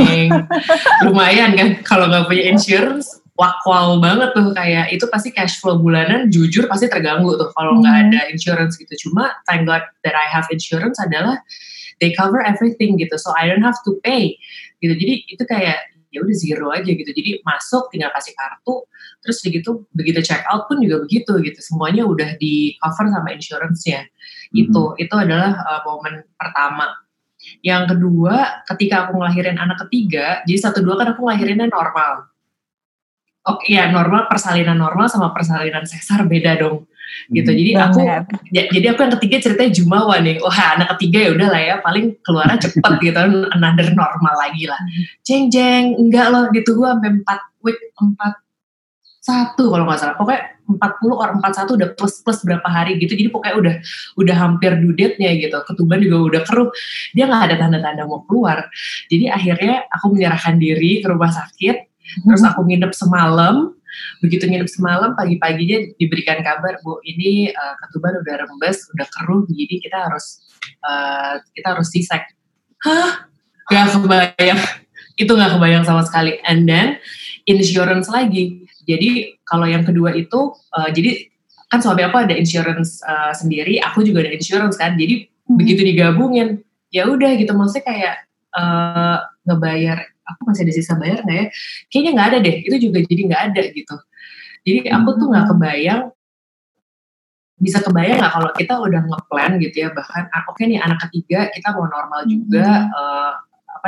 Lumayan 1.11 1.59
kan 1.59 1.69
kalau 1.83 2.07
nggak 2.07 2.31
punya 2.31 2.55
insurance, 2.55 3.19
wow 3.35 3.99
banget 3.99 4.31
tuh 4.31 4.55
kayak 4.55 4.95
itu 4.95 5.11
pasti 5.11 5.35
cash 5.35 5.59
flow 5.59 5.79
bulanan 5.79 6.31
jujur 6.31 6.71
pasti 6.71 6.87
terganggu 6.87 7.35
tuh 7.35 7.51
kalau 7.59 7.83
nggak 7.83 7.95
hmm. 7.99 8.05
ada 8.15 8.21
insurance 8.31 8.79
gitu. 8.79 9.11
Cuma 9.11 9.35
thank 9.51 9.67
God 9.67 9.83
that 10.07 10.15
I 10.15 10.31
have 10.31 10.47
insurance 10.55 11.03
adalah 11.03 11.43
they 11.99 12.15
cover 12.15 12.39
everything 12.47 12.95
gitu, 12.95 13.19
so 13.19 13.35
I 13.35 13.51
don't 13.51 13.67
have 13.67 13.83
to 13.91 13.99
pay 14.07 14.39
gitu. 14.79 14.95
Jadi 14.95 15.15
itu 15.35 15.43
kayak 15.43 15.83
ya 16.15 16.19
udah 16.23 16.37
zero 16.39 16.71
aja 16.71 16.87
gitu. 16.87 17.11
Jadi 17.11 17.43
masuk 17.43 17.91
tinggal 17.91 18.15
kasih 18.15 18.39
kartu, 18.39 18.87
terus 19.19 19.43
begitu 19.43 19.83
begitu 19.99 20.23
check 20.23 20.47
out 20.47 20.71
pun 20.71 20.79
juga 20.79 21.03
begitu 21.03 21.43
gitu. 21.43 21.59
Semuanya 21.59 22.07
udah 22.07 22.39
di 22.39 22.79
cover 22.79 23.11
sama 23.11 23.35
insurance-nya. 23.35 24.07
Itu 24.55 24.95
itu 24.95 25.15
adalah 25.15 25.59
uh, 25.59 25.83
momen 25.91 26.23
pertama 26.39 27.08
yang 27.65 27.89
kedua, 27.89 28.65
ketika 28.69 29.07
aku 29.07 29.19
ngelahirin 29.19 29.59
anak 29.59 29.87
ketiga, 29.87 30.43
jadi 30.45 30.59
satu 30.71 30.85
dua 30.85 30.99
kan 31.01 31.15
aku 31.15 31.27
ngelahirinnya 31.27 31.69
normal. 31.69 32.31
Oke, 33.49 33.73
ya 33.73 33.89
normal 33.89 34.29
persalinan 34.29 34.77
normal 34.77 35.09
sama 35.09 35.33
persalinan 35.33 35.89
sesar 35.89 36.29
beda 36.29 36.61
dong. 36.61 36.85
Gitu. 37.33 37.49
Jadi 37.49 37.73
hmm, 37.73 37.85
aku 37.89 38.01
ya, 38.53 38.69
jadi 38.69 38.87
aku 38.93 39.01
yang 39.05 39.15
ketiga 39.17 39.37
ceritanya 39.41 39.73
Jumawa 39.73 40.21
nih. 40.21 40.37
Wah, 40.45 40.77
anak 40.77 40.97
ketiga 40.97 41.19
ya 41.25 41.31
udah 41.33 41.49
lah 41.49 41.63
ya, 41.65 41.75
paling 41.81 42.07
keluarnya 42.21 42.59
cepet 42.61 42.93
gitu, 43.09 43.19
another 43.53 43.89
normal 43.97 44.35
lagi 44.37 44.69
lah. 44.69 44.81
Jeng 45.25 45.49
jeng, 45.49 45.97
enggak 45.97 46.29
loh, 46.29 46.53
ditunggu 46.53 46.85
sampai 46.85 47.11
empat 47.21 47.41
week, 47.65 47.81
empat 47.97 48.33
satu 49.29 49.69
kalau 49.69 49.85
nggak 49.85 50.01
salah. 50.01 50.17
Pokoknya 50.17 50.59
40 50.69 51.13
or 51.13 51.29
41 51.41 51.77
udah 51.81 51.89
plus 51.97 52.21
plus 52.21 52.41
berapa 52.45 52.69
hari 52.69 52.97
gitu. 53.01 53.13
Jadi 53.17 53.29
pokoknya 53.33 53.55
udah 53.57 53.75
udah 54.21 54.37
hampir 54.37 54.77
due 54.81 54.97
date-nya 54.97 55.37
gitu. 55.37 55.57
Ketuban 55.65 56.01
juga 56.01 56.17
udah 56.37 56.43
keruh. 56.45 56.69
Dia 57.13 57.25
nggak 57.29 57.43
ada 57.53 57.57
tanda-tanda 57.57 58.05
mau 58.05 58.25
keluar. 58.29 58.69
Jadi 59.09 59.29
akhirnya 59.29 59.89
aku 59.89 60.17
menyerahkan 60.17 60.57
diri 60.57 61.05
ke 61.05 61.07
rumah 61.09 61.33
sakit. 61.33 61.77
Terus 62.25 62.43
aku 62.45 62.65
nginep 62.69 62.93
semalam. 62.93 63.77
Begitu 64.21 64.45
nginep 64.47 64.69
semalam 64.69 65.17
pagi-paginya 65.17 65.97
diberikan 65.97 66.45
kabar 66.45 66.79
bu 66.85 67.01
ini 67.03 67.51
uh, 67.51 67.75
ketuban 67.83 68.21
udah 68.21 68.35
rembes 68.47 68.87
udah 68.95 69.07
keruh 69.11 69.43
jadi 69.49 69.75
kita 69.81 69.97
harus 70.07 70.45
uh, 70.85 71.41
kita 71.57 71.75
harus 71.75 71.89
sisek. 71.89 72.23
Hah? 72.85 73.27
Gak 73.69 73.97
kebayang. 73.97 74.61
Itu 75.19 75.35
nggak 75.35 75.59
kebayang 75.59 75.85
sama 75.89 76.07
sekali. 76.07 76.39
And 76.47 76.69
then 76.69 77.01
insurance 77.49 78.13
lagi 78.13 78.68
jadi 78.89 79.37
kalau 79.45 79.69
yang 79.69 79.85
kedua 79.85 80.17
itu, 80.17 80.57
uh, 80.73 80.89
jadi 80.89 81.29
kan 81.69 81.85
suami 81.85 82.01
aku 82.09 82.25
ada 82.25 82.33
insurance 82.33 83.05
uh, 83.05 83.37
sendiri, 83.37 83.77
aku 83.85 84.01
juga 84.01 84.25
ada 84.25 84.33
insurance 84.33 84.81
kan. 84.81 84.97
Jadi 84.97 85.29
hmm. 85.29 85.57
begitu 85.61 85.85
digabungin, 85.85 86.65
ya 86.89 87.05
udah 87.05 87.37
gitu. 87.37 87.53
Maksudnya 87.53 87.85
kayak 87.85 88.15
uh, 88.57 89.21
ngebayar, 89.45 90.01
aku 90.25 90.41
masih 90.49 90.65
ada 90.65 90.73
sisa 90.73 90.97
bayar 90.97 91.21
nggak 91.21 91.37
ya? 91.37 91.47
Kayaknya 91.93 92.11
nggak 92.17 92.29
ada 92.33 92.39
deh. 92.41 92.57
Itu 92.65 92.77
juga 92.89 92.99
jadi 93.05 93.21
nggak 93.29 93.43
ada 93.53 93.63
gitu. 93.77 93.97
Jadi 94.65 94.79
aku 94.89 95.09
tuh 95.21 95.27
nggak 95.29 95.45
hmm. 95.45 95.53
kebayang 95.53 96.03
bisa 97.59 97.83
kebayang 97.83 98.23
nggak 98.23 98.33
kalau 98.39 98.51
kita 98.55 98.75
udah 98.79 99.03
ngeplan 99.03 99.59
gitu 99.59 99.77
ya 99.83 99.91
bahkan 99.91 100.31
ah, 100.31 100.47
oke 100.47 100.63
okay 100.63 100.71
nih 100.71 100.79
anak 100.79 101.03
ketiga 101.11 101.51
kita 101.51 101.75
mau 101.75 101.91
normal 101.91 102.23
juga 102.31 102.87
hmm. 102.87 102.95
uh, 102.95 103.33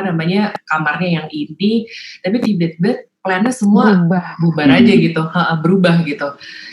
apa 0.00 0.08
namanya 0.16 0.56
kamarnya 0.64 1.20
yang 1.20 1.26
ini 1.28 1.84
tapi 2.24 2.40
tiba-tiba 2.40 3.04
plannya 3.20 3.52
semua 3.52 3.92
berubah, 3.92 4.40
bubar 4.40 4.68
hmm. 4.72 4.78
aja 4.80 4.92
gitu, 4.96 5.22
ha, 5.28 5.52
berubah 5.60 5.94
gitu. 6.08 6.28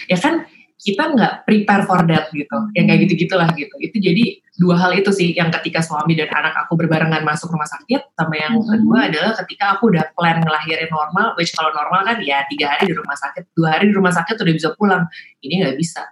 Ya 0.08 0.16
kan 0.16 0.48
kita 0.78 1.04
nggak 1.12 1.34
prepare 1.44 1.84
for 1.84 2.00
that 2.08 2.32
gitu, 2.32 2.58
yang 2.72 2.88
kayak 2.88 3.04
gitu 3.04 3.28
gitulah 3.28 3.52
gitu. 3.52 3.76
Itu 3.84 4.00
jadi 4.00 4.40
dua 4.56 4.80
hal 4.80 4.96
itu 4.96 5.12
sih 5.12 5.36
yang 5.36 5.52
ketika 5.52 5.84
suami 5.84 6.16
dan 6.16 6.32
anak 6.32 6.56
aku 6.66 6.80
berbarengan 6.80 7.28
masuk 7.28 7.52
rumah 7.52 7.68
sakit, 7.68 8.16
sama 8.16 8.36
yang 8.40 8.56
hmm. 8.56 8.64
kedua 8.64 9.00
adalah 9.12 9.32
ketika 9.44 9.76
aku 9.76 9.92
udah 9.92 10.08
plan 10.16 10.40
ngelahirin 10.40 10.88
normal, 10.88 11.36
which 11.36 11.52
kalau 11.52 11.76
normal 11.76 12.08
kan 12.08 12.24
ya 12.24 12.48
tiga 12.48 12.78
hari 12.78 12.88
di 12.88 12.96
rumah 12.96 13.18
sakit, 13.20 13.52
dua 13.52 13.68
hari 13.76 13.92
di 13.92 13.94
rumah 14.00 14.14
sakit 14.16 14.36
udah 14.40 14.54
bisa 14.56 14.70
pulang. 14.80 15.04
Ini 15.44 15.68
nggak 15.68 15.76
bisa 15.76 16.08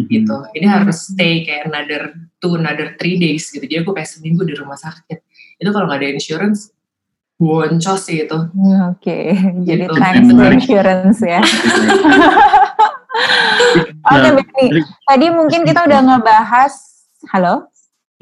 hmm. 0.00 0.08
gitu. 0.08 0.36
Ini 0.56 0.64
harus 0.64 1.12
stay 1.12 1.44
kayak 1.44 1.68
another 1.68 2.16
two, 2.40 2.56
another 2.56 2.96
three 2.96 3.20
days 3.20 3.52
gitu. 3.52 3.68
Jadi 3.68 3.84
aku 3.84 3.92
kayak 3.92 4.08
seminggu 4.08 4.48
di 4.48 4.56
rumah 4.56 4.80
sakit. 4.80 5.20
Itu 5.62 5.70
kalau 5.70 5.86
nggak 5.86 6.02
ada 6.02 6.08
insurance, 6.10 6.74
boncos 7.38 8.02
sih 8.02 8.26
itu. 8.26 8.34
Oke, 8.34 8.98
okay. 8.98 9.26
jadi 9.68 9.86
gitu. 9.86 9.94
thanks 9.94 10.26
to 10.26 10.42
insurance 10.50 11.18
ya. 11.22 11.38
Oke 14.02 14.18
okay, 14.18 14.30
Benny, 14.34 14.82
tadi 15.06 15.26
mungkin 15.30 15.62
kita 15.62 15.86
udah 15.86 16.00
ngebahas, 16.02 16.74
halo? 17.30 17.70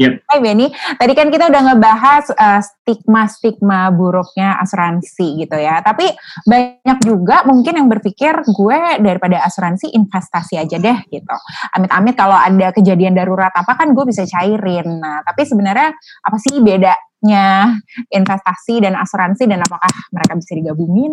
Yep. 0.00 0.24
Hai 0.32 0.40
Benny, 0.40 0.72
tadi 0.96 1.12
kan 1.12 1.28
kita 1.28 1.52
udah 1.52 1.60
ngebahas 1.60 2.24
uh, 2.32 2.60
stigma-stigma 2.64 3.92
buruknya 3.92 4.56
asuransi 4.56 5.44
gitu 5.44 5.60
ya. 5.60 5.84
Tapi 5.84 6.08
banyak 6.48 6.98
juga 7.04 7.44
mungkin 7.44 7.76
yang 7.76 7.84
berpikir 7.92 8.32
gue 8.48 8.80
daripada 9.04 9.44
asuransi 9.44 9.92
investasi 9.92 10.56
aja 10.56 10.80
deh 10.80 10.98
gitu. 11.12 11.36
Amit-amit 11.76 12.16
kalau 12.16 12.32
ada 12.32 12.72
kejadian 12.72 13.12
darurat 13.12 13.52
apa 13.52 13.76
kan 13.76 13.92
gue 13.92 14.04
bisa 14.08 14.24
cairin. 14.24 14.88
Nah, 15.04 15.20
tapi 15.20 15.44
sebenarnya 15.44 15.92
apa 16.24 16.36
sih 16.40 16.64
bedanya 16.64 17.76
investasi 18.08 18.80
dan 18.80 18.96
asuransi 18.96 19.44
dan 19.52 19.60
apakah 19.60 19.92
mereka 20.16 20.32
bisa 20.40 20.56
digabungin? 20.56 21.12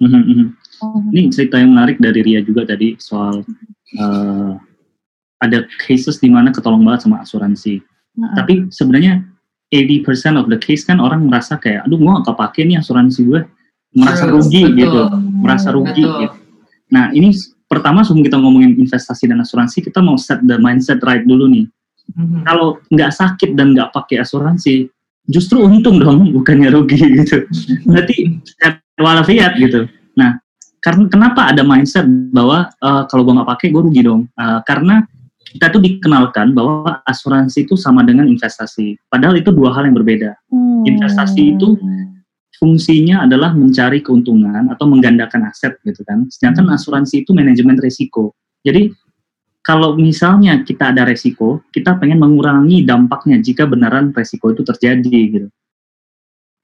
Mm-hmm. 0.00 0.22
Mm-hmm. 0.24 1.08
Ini 1.12 1.22
cerita 1.28 1.60
yang 1.60 1.76
menarik 1.76 2.00
dari 2.00 2.24
Ria 2.24 2.40
juga 2.40 2.64
tadi 2.64 2.96
soal 2.96 3.44
uh, 4.00 4.56
ada 5.36 5.68
cases 5.84 6.16
di 6.16 6.32
mana 6.32 6.48
ketolong 6.48 6.80
banget 6.80 7.04
sama 7.04 7.20
asuransi 7.20 7.91
hmm 8.16 8.34
Tapi 8.36 8.54
sebenarnya 8.68 9.24
80% 9.72 10.36
of 10.36 10.52
the 10.52 10.60
case 10.60 10.84
kan 10.84 11.00
orang 11.00 11.24
merasa 11.24 11.56
kayak, 11.56 11.88
aduh 11.88 11.96
gue 11.96 12.12
gak 12.12 12.28
kepake 12.28 12.60
nih 12.68 12.76
asuransi 12.76 13.24
gue, 13.24 13.40
merasa 13.96 14.28
rugi 14.28 14.68
betul. 14.68 14.76
gitu, 14.76 15.00
merasa 15.40 15.68
rugi 15.72 16.04
betul. 16.04 16.20
gitu. 16.20 16.36
Nah 16.92 17.08
ini 17.16 17.32
pertama 17.72 18.04
sebelum 18.04 18.28
kita 18.28 18.36
ngomongin 18.36 18.76
investasi 18.76 19.32
dan 19.32 19.40
asuransi, 19.40 19.80
kita 19.80 20.04
mau 20.04 20.20
set 20.20 20.44
the 20.44 20.60
mindset 20.60 21.00
right 21.08 21.24
dulu 21.24 21.48
nih. 21.48 21.64
Mm-hmm. 22.12 22.44
Kalau 22.44 22.76
nggak 22.92 23.12
sakit 23.16 23.56
dan 23.56 23.72
nggak 23.72 23.96
pakai 23.96 24.20
asuransi, 24.20 24.92
justru 25.24 25.64
untung 25.64 25.96
dong, 25.96 26.28
bukannya 26.36 26.68
rugi 26.68 27.00
gitu. 27.24 27.48
Berarti 27.88 28.44
walafiat 29.00 29.56
gitu. 29.56 29.88
Nah, 30.20 30.36
karena 30.84 31.08
kenapa 31.08 31.48
ada 31.48 31.64
mindset 31.64 32.04
bahwa 32.36 32.68
uh, 32.84 33.08
kalau 33.08 33.24
gue 33.24 33.34
nggak 33.40 33.50
pakai 33.56 33.72
gue 33.72 33.82
rugi 33.88 34.02
dong? 34.04 34.28
Uh, 34.36 34.60
karena 34.68 35.08
kita 35.52 35.68
tuh 35.68 35.84
dikenalkan 35.84 36.56
bahwa 36.56 37.04
asuransi 37.04 37.68
itu 37.68 37.76
sama 37.76 38.00
dengan 38.00 38.24
investasi. 38.24 38.96
Padahal 39.12 39.36
itu 39.36 39.52
dua 39.52 39.76
hal 39.76 39.84
yang 39.84 39.96
berbeda. 40.00 40.32
Hmm. 40.48 40.88
Investasi 40.88 41.56
itu 41.56 41.76
fungsinya 42.56 43.28
adalah 43.28 43.52
mencari 43.52 44.00
keuntungan 44.00 44.72
atau 44.72 44.88
menggandakan 44.88 45.52
aset 45.52 45.76
gitu 45.84 46.00
kan. 46.08 46.24
Sedangkan 46.32 46.72
hmm. 46.72 46.76
asuransi 46.80 47.28
itu 47.28 47.36
manajemen 47.36 47.76
risiko. 47.76 48.32
Jadi 48.64 48.88
kalau 49.60 49.94
misalnya 49.94 50.58
kita 50.64 50.90
ada 50.90 51.04
resiko, 51.06 51.62
kita 51.70 52.00
pengen 52.00 52.18
mengurangi 52.18 52.82
dampaknya 52.82 53.38
jika 53.38 53.68
benaran 53.68 54.10
resiko 54.10 54.50
itu 54.50 54.64
terjadi 54.66 55.18
gitu. 55.28 55.48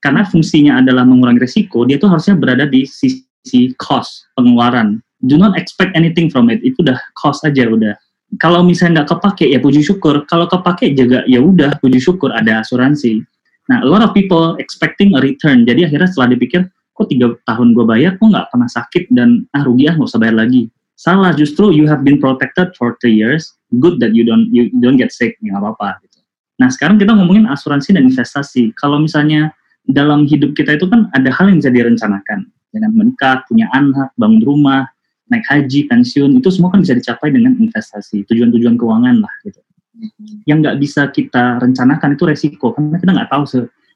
Karena 0.03 0.27
fungsinya 0.27 0.81
adalah 0.81 1.05
mengurangi 1.05 1.43
resiko, 1.43 1.85
dia 1.85 2.01
tuh 2.01 2.11
harusnya 2.11 2.39
berada 2.39 2.65
di 2.67 2.87
sisi 2.87 3.75
cost 3.79 4.27
pengeluaran. 4.35 4.99
Do 5.23 5.35
not 5.35 5.59
expect 5.59 5.95
anything 5.99 6.31
from 6.31 6.47
it. 6.51 6.63
Itu 6.63 6.87
udah 6.87 6.99
cost 7.19 7.43
aja 7.43 7.67
udah 7.67 7.99
kalau 8.37 8.61
misalnya 8.61 9.03
nggak 9.03 9.17
kepake 9.17 9.49
ya 9.49 9.57
puji 9.57 9.81
syukur. 9.81 10.29
Kalau 10.29 10.45
kepake 10.45 10.93
juga 10.93 11.25
ya 11.25 11.41
udah 11.41 11.81
puji 11.81 11.97
syukur 11.97 12.29
ada 12.37 12.61
asuransi. 12.61 13.25
Nah 13.73 13.81
a 13.81 13.89
lot 13.89 14.05
of 14.05 14.13
people 14.13 14.53
expecting 14.61 15.17
a 15.17 15.21
return. 15.25 15.65
Jadi 15.65 15.89
akhirnya 15.89 16.13
setelah 16.13 16.37
dipikir 16.37 16.69
kok 16.93 17.09
tiga 17.09 17.33
tahun 17.49 17.73
gue 17.73 17.85
bayar 17.89 18.21
kok 18.21 18.29
nggak 18.29 18.53
pernah 18.53 18.69
sakit 18.69 19.09
dan 19.17 19.49
ah 19.57 19.65
rugi 19.65 19.89
ah 19.89 19.97
nggak 19.97 20.09
usah 20.13 20.21
bayar 20.21 20.37
lagi. 20.45 20.69
Salah 20.99 21.33
justru 21.33 21.73
you 21.73 21.89
have 21.89 22.05
been 22.05 22.21
protected 22.21 22.77
for 22.77 23.01
three 23.01 23.17
years. 23.17 23.57
Good 23.81 23.97
that 24.05 24.13
you 24.13 24.29
don't 24.29 24.53
you 24.53 24.69
don't 24.77 25.01
get 25.01 25.09
sick 25.09 25.41
ya 25.41 25.57
nggak 25.57 25.65
apa-apa 25.65 26.05
gitu. 26.05 26.21
Nah 26.61 26.69
sekarang 26.69 27.01
kita 27.01 27.17
ngomongin 27.17 27.49
asuransi 27.49 27.97
dan 27.97 28.13
investasi. 28.13 28.77
Kalau 28.77 29.01
misalnya 29.01 29.57
dalam 29.89 30.29
hidup 30.29 30.53
kita 30.53 30.77
itu 30.77 30.85
kan 30.85 31.09
ada 31.17 31.33
hal 31.33 31.49
yang 31.49 31.65
bisa 31.65 31.73
direncanakan. 31.73 32.51
Dengan 32.69 32.93
menikah 32.93 33.49
punya 33.49 33.73
anak 33.73 34.13
bangun 34.21 34.45
rumah 34.45 34.85
naik 35.29 35.45
haji, 35.49 35.89
pensiun, 35.89 36.41
itu 36.41 36.49
semua 36.49 36.73
kan 36.73 36.81
bisa 36.81 36.97
dicapai 36.97 37.29
dengan 37.33 37.57
investasi, 37.57 38.25
tujuan-tujuan 38.29 38.77
keuangan 38.81 39.21
lah 39.21 39.35
gitu. 39.45 39.61
Mm-hmm. 39.99 40.49
Yang 40.49 40.59
nggak 40.65 40.77
bisa 40.81 41.03
kita 41.13 41.45
rencanakan 41.61 42.17
itu 42.17 42.25
resiko, 42.25 42.73
karena 42.73 42.97
kita 42.97 43.13
nggak 43.13 43.31
tahu 43.33 43.45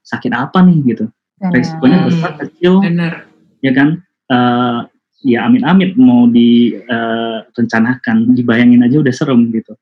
sakit 0.02 0.32
apa 0.32 0.58
nih 0.64 0.78
gitu. 0.92 1.04
Benar. 1.40 1.52
Resikonya 1.56 1.98
besar, 2.06 2.32
kecil, 2.38 2.72
Benar. 2.84 3.12
ya 3.64 3.72
kan? 3.74 3.88
Uh, 4.30 4.86
ya 5.22 5.46
amit-amit 5.46 5.94
mau 5.94 6.26
direncanakan, 6.26 8.16
uh, 8.28 8.34
dibayangin 8.34 8.82
aja 8.82 8.98
udah 9.02 9.14
serem 9.14 9.50
gitu. 9.54 9.74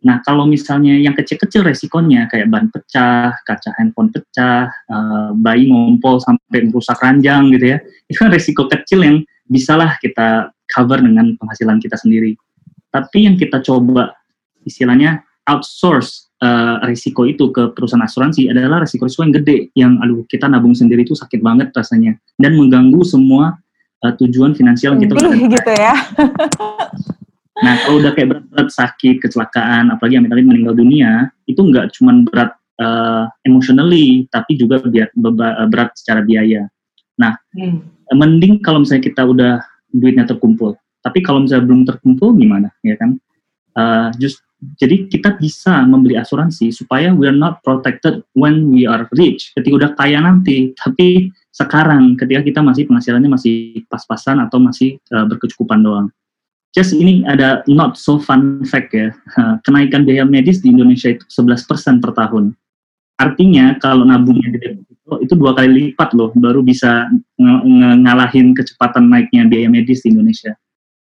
Nah 0.00 0.24
kalau 0.24 0.48
misalnya 0.48 0.96
yang 0.96 1.12
kecil-kecil 1.12 1.60
resikonya 1.60 2.24
kayak 2.30 2.48
ban 2.48 2.72
pecah, 2.72 3.36
kaca 3.44 3.70
handphone 3.76 4.08
pecah, 4.08 4.72
uh, 4.88 5.30
bayi 5.36 5.68
ngompol 5.68 6.22
sampai 6.24 6.70
merusak 6.70 6.96
ranjang 7.04 7.52
gitu 7.52 7.76
ya, 7.76 7.78
itu 8.08 8.16
kan 8.16 8.32
resiko 8.32 8.64
kecil 8.64 9.04
yang 9.04 9.20
bisalah 9.50 9.98
kita 10.00 10.54
cover 10.70 11.02
dengan 11.02 11.34
penghasilan 11.36 11.82
kita 11.82 11.98
sendiri. 11.98 12.38
Tapi 12.90 13.26
yang 13.26 13.38
kita 13.38 13.62
coba 13.62 14.14
istilahnya 14.66 15.22
outsource 15.46 16.30
uh, 16.42 16.82
risiko 16.84 17.24
itu 17.24 17.48
ke 17.50 17.72
perusahaan 17.72 18.02
asuransi 18.04 18.50
adalah 18.50 18.82
risiko-risiko 18.84 19.22
yang 19.24 19.34
gede 19.34 19.58
yang 19.76 19.92
aduh 20.00 20.24
kita 20.26 20.46
nabung 20.46 20.76
sendiri 20.76 21.02
itu 21.06 21.16
sakit 21.16 21.40
banget 21.40 21.72
rasanya 21.72 22.16
dan 22.36 22.56
mengganggu 22.56 23.00
semua 23.06 23.56
uh, 24.04 24.12
tujuan 24.20 24.52
finansial 24.56 24.96
yang 24.96 25.08
kita 25.08 25.14
gitu 25.60 25.72
ya. 25.76 25.94
nah 27.64 27.76
kalau 27.84 28.00
udah 28.00 28.12
kayak 28.16 28.28
berat-berat 28.32 28.68
sakit 28.72 29.20
kecelakaan 29.20 29.92
apalagi 29.92 30.16
yang 30.16 30.24
amit 30.28 30.48
meninggal 30.48 30.72
dunia 30.72 31.28
itu 31.44 31.60
nggak 31.60 31.92
cuma 31.92 32.24
berat 32.24 32.56
uh, 32.80 33.28
emotionally 33.44 34.24
tapi 34.32 34.56
juga 34.56 34.80
berat 35.68 35.92
secara 35.96 36.24
biaya. 36.24 36.68
Nah 37.20 37.36
hmm. 37.52 38.16
mending 38.16 38.64
kalau 38.64 38.80
misalnya 38.80 39.04
kita 39.04 39.22
udah 39.28 39.54
duitnya 39.90 40.26
terkumpul. 40.26 40.78
Tapi 41.00 41.24
kalau 41.24 41.44
misalnya 41.44 41.64
belum 41.66 41.82
terkumpul 41.88 42.36
gimana, 42.36 42.68
ya 42.84 42.96
kan? 42.96 43.16
Uh, 43.76 44.10
just 44.18 44.42
jadi 44.76 45.08
kita 45.08 45.40
bisa 45.40 45.88
membeli 45.88 46.20
asuransi 46.20 46.68
supaya 46.68 47.16
we 47.16 47.24
are 47.24 47.36
not 47.36 47.64
protected 47.64 48.20
when 48.36 48.68
we 48.68 48.84
are 48.84 49.08
rich. 49.16 49.56
Ketika 49.56 49.72
udah 49.72 49.90
kaya 49.96 50.20
nanti, 50.20 50.76
tapi 50.76 51.32
sekarang 51.48 52.20
ketika 52.20 52.44
kita 52.44 52.60
masih 52.60 52.84
penghasilannya 52.84 53.30
masih 53.32 53.80
pas-pasan 53.88 54.36
atau 54.44 54.60
masih 54.60 55.00
uh, 55.16 55.24
berkecukupan 55.24 55.80
doang. 55.80 56.08
Just 56.70 56.94
ini 56.94 57.26
ada 57.26 57.66
not 57.66 57.98
so 57.98 58.20
fun 58.20 58.62
fact 58.68 58.92
ya. 58.92 59.10
kenaikan 59.66 60.04
biaya 60.04 60.28
medis 60.28 60.60
di 60.60 60.70
Indonesia 60.70 61.16
itu 61.16 61.24
11% 61.26 62.04
per 62.04 62.12
tahun. 62.14 62.52
Artinya 63.20 63.76
kalau 63.76 64.08
nabungnya 64.08 64.48
di 64.48 64.58
depo 64.58 65.20
itu 65.20 65.28
itu 65.28 65.34
dua 65.36 65.52
kali 65.52 65.92
lipat 65.92 66.16
loh 66.16 66.32
baru 66.32 66.64
bisa 66.64 67.04
ng- 67.36 67.64
ng- 67.68 67.98
ngalahin 68.08 68.56
kecepatan 68.56 69.12
naiknya 69.12 69.44
biaya 69.44 69.68
medis 69.68 70.00
di 70.00 70.16
Indonesia. 70.16 70.56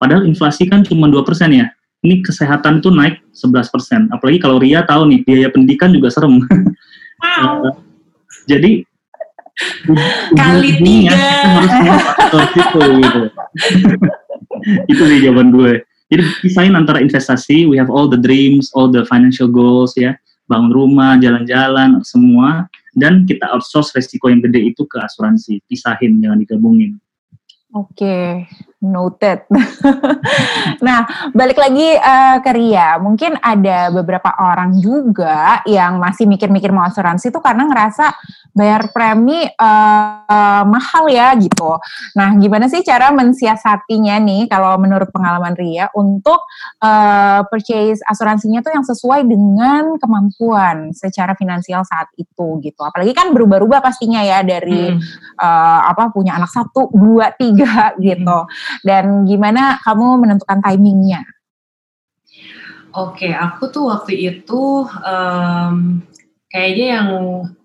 Padahal 0.00 0.26
inflasi 0.26 0.66
kan 0.66 0.82
cuma 0.82 1.06
dua 1.06 1.22
persen 1.22 1.54
ya. 1.54 1.70
Ini 2.00 2.24
kesehatan 2.24 2.80
tuh 2.80 2.96
naik 2.96 3.20
11%. 3.36 4.08
Apalagi 4.08 4.40
kalau 4.40 4.56
Ria 4.56 4.80
tahu 4.88 5.04
nih, 5.04 5.20
biaya 5.20 5.48
pendidikan 5.52 5.92
juga 5.92 6.08
serem. 6.08 6.40
Wow. 7.20 7.76
Jadi 8.50 8.88
Kali 10.32 10.70
tiga. 10.80 11.12
harus 11.12 12.48
situ 12.56 12.80
gitu. 12.80 13.22
itu 14.96 15.02
sih 15.04 15.18
jawaban 15.20 15.52
gue. 15.52 15.84
Jadi 16.08 16.22
pisahin 16.40 16.74
antara 16.74 17.04
investasi, 17.04 17.68
we 17.68 17.76
have 17.76 17.92
all 17.92 18.08
the 18.08 18.16
dreams, 18.16 18.72
all 18.72 18.88
the 18.88 19.04
financial 19.06 19.46
goals 19.46 19.92
ya, 20.00 20.16
bangun 20.50 20.74
rumah, 20.74 21.14
jalan-jalan, 21.22 22.02
semua, 22.02 22.66
dan 22.98 23.22
kita 23.22 23.46
outsource 23.54 23.94
resiko 23.94 24.26
yang 24.26 24.42
gede 24.42 24.74
itu 24.74 24.82
ke 24.90 24.98
asuransi. 24.98 25.62
Pisahin, 25.70 26.18
jangan 26.18 26.42
digabungin. 26.42 26.98
Oke, 27.70 28.50
noted. 28.82 29.46
nah, 30.86 31.06
balik 31.30 31.54
lagi 31.54 31.94
eh, 31.94 32.36
ke 32.42 32.50
Ria. 32.50 32.98
Mungkin 32.98 33.38
ada 33.38 33.94
beberapa 33.94 34.34
orang 34.42 34.74
juga 34.82 35.62
yang 35.70 36.02
masih 36.02 36.26
mikir-mikir 36.26 36.74
mau 36.74 36.82
asuransi 36.90 37.30
itu 37.30 37.38
karena 37.38 37.70
ngerasa 37.70 38.10
bayar 38.52 38.90
premi 38.90 39.46
eh, 39.46 40.62
mahal 40.66 41.04
ya 41.10 41.34
gitu. 41.38 41.78
Nah, 42.18 42.34
gimana 42.38 42.66
sih 42.66 42.82
cara 42.82 43.10
mensiasatinya 43.14 44.16
nih 44.20 44.50
kalau 44.50 44.76
menurut 44.78 45.08
pengalaman 45.14 45.54
Ria 45.54 45.88
untuk 45.94 46.44
eh, 46.82 47.40
purchase 47.46 48.02
asuransinya 48.04 48.62
tuh 48.62 48.72
yang 48.74 48.86
sesuai 48.86 49.26
dengan 49.26 49.96
kemampuan 49.98 50.90
secara 50.94 51.34
finansial 51.38 51.86
saat 51.86 52.10
itu 52.18 52.58
gitu. 52.62 52.80
Apalagi 52.82 53.14
kan 53.14 53.30
berubah-ubah 53.30 53.80
pastinya 53.82 54.22
ya 54.24 54.42
dari 54.42 54.92
Hmm. 54.92 54.98
eh, 55.40 55.80
apa 55.90 56.10
punya 56.10 56.36
anak 56.36 56.50
satu, 56.50 56.90
dua, 56.92 57.32
tiga 57.36 57.94
gitu. 58.00 58.38
Dan 58.82 59.24
gimana 59.28 59.78
kamu 59.84 60.20
menentukan 60.20 60.58
timingnya? 60.64 61.22
Oke, 62.90 63.30
aku 63.30 63.70
tuh 63.70 63.86
waktu 63.86 64.18
itu 64.18 64.82
em, 65.06 66.02
kayaknya 66.50 66.86
yang 66.98 67.08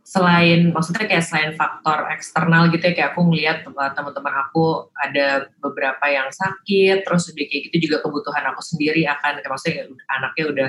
selain 0.06 0.70
maksudnya 0.70 1.10
kayak 1.10 1.26
selain 1.26 1.58
faktor 1.58 2.06
eksternal 2.14 2.70
gitu 2.70 2.86
ya 2.86 2.94
kayak 2.94 3.10
aku 3.18 3.26
ngelihat 3.26 3.66
uh, 3.66 3.90
teman-teman 3.90 4.38
aku 4.46 4.86
ada 5.02 5.50
beberapa 5.58 6.06
yang 6.06 6.30
sakit 6.30 7.02
terus 7.02 7.34
udah 7.34 7.46
kayak 7.50 7.74
gitu 7.74 7.90
juga 7.90 8.06
kebutuhan 8.06 8.46
aku 8.54 8.62
sendiri 8.62 9.02
akan 9.10 9.42
kayak 9.42 9.50
maksudnya 9.50 9.90
anaknya 10.14 10.44
udah 10.54 10.68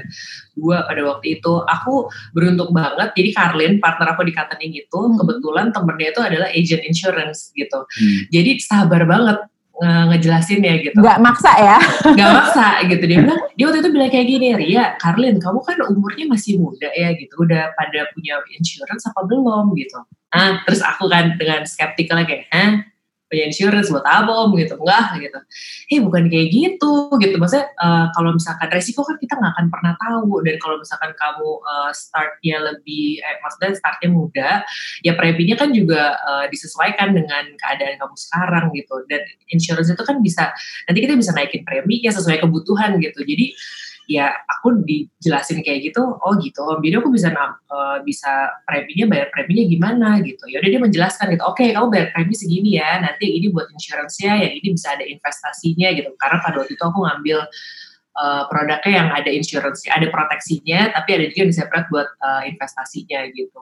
dua 0.57 0.77
pada 0.89 1.03
waktu 1.05 1.27
itu 1.37 1.53
aku 1.69 2.09
beruntung 2.33 2.73
banget 2.73 3.13
jadi 3.13 3.31
Karlin 3.37 3.77
partner 3.77 4.17
aku 4.17 4.25
di 4.25 4.33
Katening 4.33 4.73
itu 4.73 4.97
Hmm. 4.97 5.21
kebetulan 5.21 5.69
temennya 5.69 6.09
itu 6.17 6.21
adalah 6.25 6.49
agent 6.57 6.83
insurance 6.89 7.53
gitu 7.53 7.85
Hmm. 7.85 8.33
jadi 8.33 8.57
sabar 8.57 9.05
banget 9.05 9.37
nge- 9.77 10.05
ngejelasin 10.13 10.61
ya 10.65 10.75
gitu. 10.81 10.99
Nggak 10.99 11.19
maksa 11.21 11.53
ya? 11.61 11.79
gak 12.17 12.31
maksa 12.33 12.67
gitu. 12.89 13.05
Dia 13.05 13.19
bilang 13.23 13.41
dia 13.53 13.65
waktu 13.69 13.79
itu 13.85 13.91
bilang 13.93 14.11
kayak 14.11 14.27
gini 14.27 14.49
Ria 14.57 14.85
Karlin 14.97 15.37
kamu 15.37 15.59
kan 15.61 15.79
umurnya 15.93 16.25
masih 16.29 16.57
muda 16.57 16.89
ya 16.97 17.13
gitu. 17.13 17.35
Udah 17.45 17.73
pada 17.77 18.09
punya 18.17 18.41
insurance 18.57 19.05
apa 19.05 19.21
belum? 19.29 19.73
Gitu. 19.77 19.97
Ah 20.33 20.65
terus 20.65 20.81
aku 20.81 21.07
kan 21.13 21.37
dengan 21.37 21.63
skeptical 21.69 22.25
kayak 22.25 22.49
hah 22.51 22.83
punya 23.27 23.45
insurance 23.51 23.91
buat 23.91 24.07
om 24.07 24.51
gitu. 24.55 24.79
Enggak 24.79 25.19
gitu. 25.19 25.39
Eh 25.91 25.99
bukan 26.03 26.31
kayak 26.31 26.49
gitu 26.51 26.93
gitu. 27.19 27.37
Maksudnya 27.37 27.67
eh, 27.75 28.07
kalau 28.15 28.31
misalkan 28.35 28.69
resiko 28.71 29.03
kan 29.03 29.17
kita 29.19 29.35
nggak 29.35 29.53
akan 29.59 29.67
pernah 29.71 29.93
tahu. 29.99 30.43
Dan 30.47 30.57
kalau 30.63 30.77
misalkan 30.79 31.13
kamu 31.15 31.51
eh, 31.63 31.91
startnya 31.93 32.57
lebih 32.73 33.21
eh, 33.21 33.37
maksudnya 33.43 33.71
startnya 33.75 34.09
muda 34.11 34.51
ya 35.03 35.13
preminya 35.19 35.57
kan 35.59 35.71
juga 35.75 36.15
eh, 36.17 36.47
disesuaikan 36.51 37.13
dengan 37.15 37.45
keadaan 37.59 37.99
kamu 37.99 38.15
sekarang 38.15 38.65
gitu. 38.75 38.95
Dan 39.11 39.23
insurance 39.51 39.91
itu 39.91 40.03
kan 40.07 40.23
bisa 40.23 40.55
nanti 40.87 40.99
kita 41.03 41.15
bisa 41.19 41.35
naikin 41.35 41.67
premi 41.67 42.03
ya 42.03 42.15
sesuai 42.15 42.43
kebutuhan 42.43 42.99
gitu. 43.03 43.27
Jadi 43.27 43.55
ya 44.07 44.31
aku 44.47 44.87
dijelasin 44.87 45.67
kayak 45.67 45.91
gitu 45.91 46.03
oh 46.03 46.33
gitu 46.39 46.63
om 46.63 46.79
jadi 46.79 47.03
aku 47.03 47.11
bisa 47.11 47.35
eh, 47.35 47.99
bisa 48.07 48.33
preminya 48.63 49.07
bayar 49.11 49.29
preminya 49.35 49.65
gimana 49.67 50.09
gitu. 50.23 50.47
Ya 50.47 50.63
udah 50.63 50.71
dia 50.71 50.81
menjelaskan 50.83 51.27
gitu 51.35 51.43
oke 51.43 51.65
kamu 51.67 51.87
bayar 51.91 52.09
premi 52.15 52.35
segini 52.39 52.79
ya 52.79 53.03
nanti 53.03 53.27
ini 53.27 53.51
buat 53.51 53.67
insurance-nya 53.75 54.33
yang 54.47 54.53
ini 54.55 54.69
bisa 54.75 54.95
ada 54.95 55.05
investasinya 55.05 55.89
gitu. 55.99 56.11
Karena 56.19 56.39
pada 56.39 56.57
waktu 56.63 56.73
itu 56.79 56.85
aku 56.87 56.99
ngambil 57.03 57.39
eh, 58.17 58.43
produknya 58.47 58.93
yang 58.95 59.09
ada 59.11 59.31
insurance 59.35 59.83
ada 59.91 60.07
proteksinya 60.09 60.95
tapi 60.95 61.11
ada 61.19 61.25
juga 61.29 61.41
yang 61.51 61.55
separate 61.55 61.89
buat 61.91 62.09
eh, 62.09 62.43
investasinya 62.55 63.21
gitu. 63.35 63.61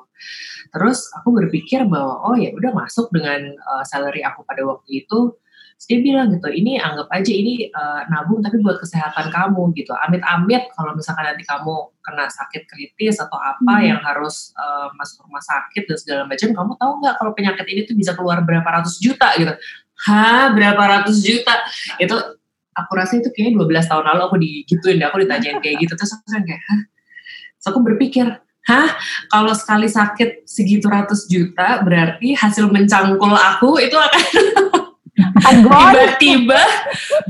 Terus 0.76 1.08
aku 1.16 1.28
berpikir 1.32 1.88
bahwa 1.88 2.20
oh 2.28 2.36
ya 2.36 2.52
udah 2.52 2.72
masuk 2.76 3.08
dengan 3.08 3.48
eh, 3.48 3.84
salary 3.88 4.20
aku 4.20 4.44
pada 4.44 4.60
waktu 4.68 5.08
itu 5.08 5.40
dia 5.84 6.00
bilang 6.00 6.32
gitu, 6.32 6.48
ini 6.48 6.80
anggap 6.80 7.08
aja 7.12 7.32
ini 7.32 7.68
eh, 7.68 8.00
nabung 8.08 8.40
tapi 8.40 8.60
buat 8.64 8.80
kesehatan 8.80 9.28
kamu 9.28 9.72
gitu. 9.76 9.92
Amit-amit 9.92 10.68
kalau 10.72 10.96
misalkan 10.96 11.28
nanti 11.28 11.44
kamu 11.44 11.74
kena 12.00 12.28
sakit 12.28 12.68
kritis 12.68 13.20
atau 13.20 13.36
apa 13.40 13.80
Hmm. 13.80 13.86
yang 13.94 14.00
harus 14.00 14.52
eh, 14.56 14.88
masuk 14.96 15.24
rumah 15.28 15.44
sakit 15.44 15.84
dan 15.88 15.96
segala 16.00 16.22
macam, 16.24 16.48
kamu 16.52 16.72
tahu 16.80 16.92
nggak 17.04 17.14
kalau 17.20 17.32
penyakit 17.36 17.66
ini 17.68 17.80
tuh 17.84 17.96
bisa 17.96 18.12
keluar 18.16 18.40
berapa 18.44 18.66
ratus 18.66 18.96
juta 19.00 19.32
gitu. 19.36 19.52
Hah, 20.08 20.50
berapa 20.52 20.80
ratus 20.80 21.22
juta? 21.22 21.54
Itu 22.02 22.16
aku 22.74 22.92
rasa 22.98 23.22
itu 23.22 23.30
kayaknya 23.30 23.62
12 23.62 23.86
tahun 23.86 24.04
lalu 24.10 24.22
aku 24.26 24.36
digituin, 24.42 24.98
aku 25.06 25.22
ditanyain 25.22 25.62
kayak 25.62 25.78
gitu. 25.86 25.94
Terus 25.94 26.12
aku 26.18 26.26
kan 26.26 26.42
kayak, 26.42 26.58
hah? 26.66 26.80
Terus 27.54 27.66
aku 27.70 27.80
berpikir, 27.86 28.26
hah? 28.66 28.88
Kalau 29.30 29.54
sekali 29.54 29.86
sakit 29.86 30.42
segitu 30.44 30.90
ratus 30.90 31.30
juta, 31.30 31.78
berarti 31.86 32.34
hasil 32.34 32.66
mencangkul 32.74 33.32
aku 33.32 33.78
itu 33.78 33.94
akan? 33.94 34.63
Tiba-tiba 35.14 36.62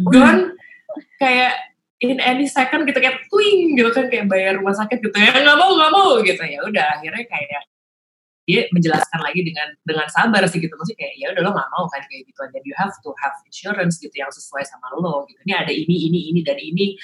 gone 0.04 0.56
kayak 1.20 1.74
in 2.04 2.20
any 2.20 2.44
second 2.44 2.84
gitu 2.84 2.98
kayak 3.00 3.24
twing 3.32 3.76
gitu 3.78 3.88
kan 3.92 4.06
kayak 4.12 4.26
bayar 4.28 4.60
rumah 4.60 4.76
sakit 4.76 5.00
gitu 5.00 5.16
ya. 5.16 5.32
Nggak 5.32 5.56
mau 5.56 5.70
nggak 5.76 5.92
mau 5.92 6.10
gitu. 6.20 6.42
Ya 6.44 6.60
udah 6.64 7.00
akhirnya 7.00 7.24
kayak 7.24 7.62
dia 8.44 8.68
menjelaskan 8.76 9.24
lagi 9.24 9.40
dengan 9.40 9.72
dengan 9.88 10.06
sabar 10.12 10.44
sih 10.48 10.60
gitu. 10.60 10.76
Maksudnya 10.76 11.00
kayak 11.00 11.14
ya 11.16 11.26
udah 11.32 11.42
lo 11.48 11.50
nggak 11.56 11.70
mau 11.72 11.84
kan 11.88 12.02
kayak 12.08 12.22
gitu. 12.28 12.40
Dan 12.52 12.62
you 12.64 12.74
have 12.76 12.92
to 12.92 13.10
have 13.24 13.36
insurance 13.48 13.96
gitu 13.96 14.12
yang 14.12 14.28
sesuai 14.28 14.64
sama 14.68 14.92
lo 15.00 15.24
gitu. 15.28 15.40
Ini 15.48 15.54
ada 15.64 15.72
ini 15.72 15.96
ini 16.12 16.20
ini 16.32 16.40
dan 16.44 16.60
ini 16.60 16.96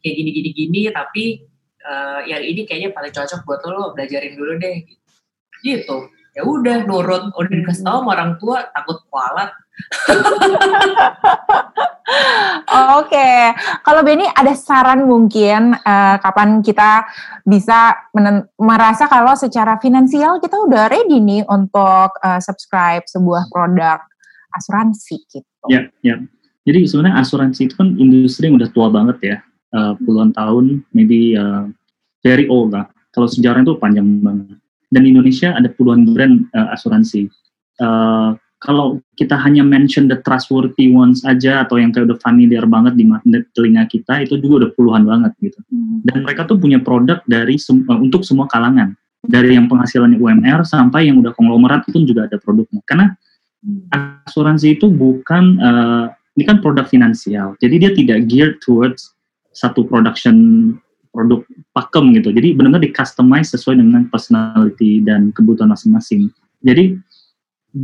kayak 0.00 0.14
gini 0.16 0.30
gini 0.32 0.50
gini. 0.56 0.80
Tapi 0.88 1.24
eh, 1.84 2.20
yang 2.32 2.42
ini 2.44 2.64
kayaknya 2.64 2.90
paling 2.96 3.12
cocok 3.12 3.40
buat 3.44 3.60
lo 3.68 3.70
lo 3.76 3.86
belajarin 3.92 4.32
dulu 4.36 4.56
deh. 4.56 4.84
Gitu, 5.64 5.96
ya 6.36 6.42
udah 6.44 6.84
nurut. 6.84 7.32
Udah 7.32 7.50
dikasih 7.50 7.84
tahu 7.84 8.04
sama 8.04 8.10
orang 8.12 8.32
tua 8.36 8.68
takut 8.72 9.00
kualat 9.08 9.50
Oke, 12.96 13.52
kalau 13.82 14.06
Benny 14.06 14.24
ada 14.30 14.54
saran 14.56 15.04
mungkin 15.04 15.76
eh, 15.76 16.16
kapan 16.22 16.62
kita 16.64 17.04
bisa 17.44 17.92
merasa 18.56 19.04
kalau 19.10 19.36
secara 19.36 19.76
finansial 19.82 20.40
kita 20.40 20.56
udah 20.56 20.88
ready 20.88 21.20
nih 21.20 21.44
untuk 21.46 22.16
eh, 22.22 22.40
subscribe 22.40 23.04
sebuah 23.04 23.52
produk 23.52 24.00
asuransi 24.56 25.16
gitu. 25.28 25.66
Ya, 25.68 25.92
ya. 26.00 26.16
Jadi 26.66 26.82
sebenarnya 26.90 27.22
asuransi 27.22 27.70
itu 27.70 27.74
kan 27.78 27.94
industri 27.94 28.50
yang 28.50 28.58
udah 28.58 28.70
tua 28.74 28.90
banget 28.90 29.16
ya, 29.22 29.36
uh, 29.70 29.94
puluhan 30.02 30.34
tahun, 30.34 30.82
maybe 30.90 31.38
uh, 31.38 31.70
very 32.26 32.50
old 32.50 32.74
lah. 32.74 32.90
Kalau 33.14 33.30
sejarahnya 33.30 33.70
itu 33.70 33.78
panjang 33.78 34.06
banget. 34.18 34.58
Dan 34.90 35.02
Indonesia 35.06 35.54
ada 35.54 35.70
puluhan 35.70 36.10
brand 36.10 36.50
uh, 36.50 36.74
asuransi. 36.74 37.30
Uh, 37.78 38.34
kalau 38.56 39.04
kita 39.20 39.36
hanya 39.36 39.60
mention 39.60 40.08
the 40.08 40.16
trustworthy 40.24 40.88
ones 40.88 41.20
aja 41.28 41.64
atau 41.64 41.76
yang 41.76 41.92
kayak 41.92 42.08
udah 42.08 42.18
familiar 42.24 42.64
banget 42.64 42.96
di, 42.96 43.04
telinga 43.52 43.84
kita 43.84 44.24
itu 44.24 44.40
juga 44.40 44.64
udah 44.64 44.70
puluhan 44.72 45.02
banget 45.04 45.32
gitu. 45.44 45.60
Dan 46.08 46.24
mereka 46.24 46.48
tuh 46.48 46.56
punya 46.56 46.80
produk 46.80 47.20
dari 47.28 47.60
sem- 47.60 47.84
uh, 47.84 48.00
untuk 48.00 48.24
semua 48.24 48.48
kalangan. 48.48 48.96
Dari 49.26 49.58
yang 49.58 49.66
penghasilannya 49.66 50.22
UMR 50.22 50.62
sampai 50.62 51.10
yang 51.10 51.18
udah 51.18 51.34
konglomerat 51.34 51.82
pun 51.90 52.06
juga 52.06 52.30
ada 52.30 52.38
produknya. 52.38 52.78
Karena 52.86 53.10
asuransi 54.22 54.78
itu 54.78 54.86
bukan 54.86 55.58
eh, 55.58 56.06
ini 56.38 56.44
kan 56.46 56.62
produk 56.62 56.86
finansial, 56.86 57.58
jadi 57.58 57.74
dia 57.80 57.90
tidak 57.96 58.18
geared 58.30 58.62
towards 58.62 59.16
satu 59.56 59.82
production 59.88 60.36
produk 61.16 61.40
pakem 61.72 62.12
gitu. 62.12 62.28
Jadi 62.28 62.52
benar-benar 62.52 62.84
di 62.84 62.92
customize 62.92 63.48
sesuai 63.56 63.80
dengan 63.80 64.04
personality 64.12 65.00
dan 65.00 65.32
kebutuhan 65.32 65.72
masing-masing. 65.72 66.28
Jadi 66.60 67.00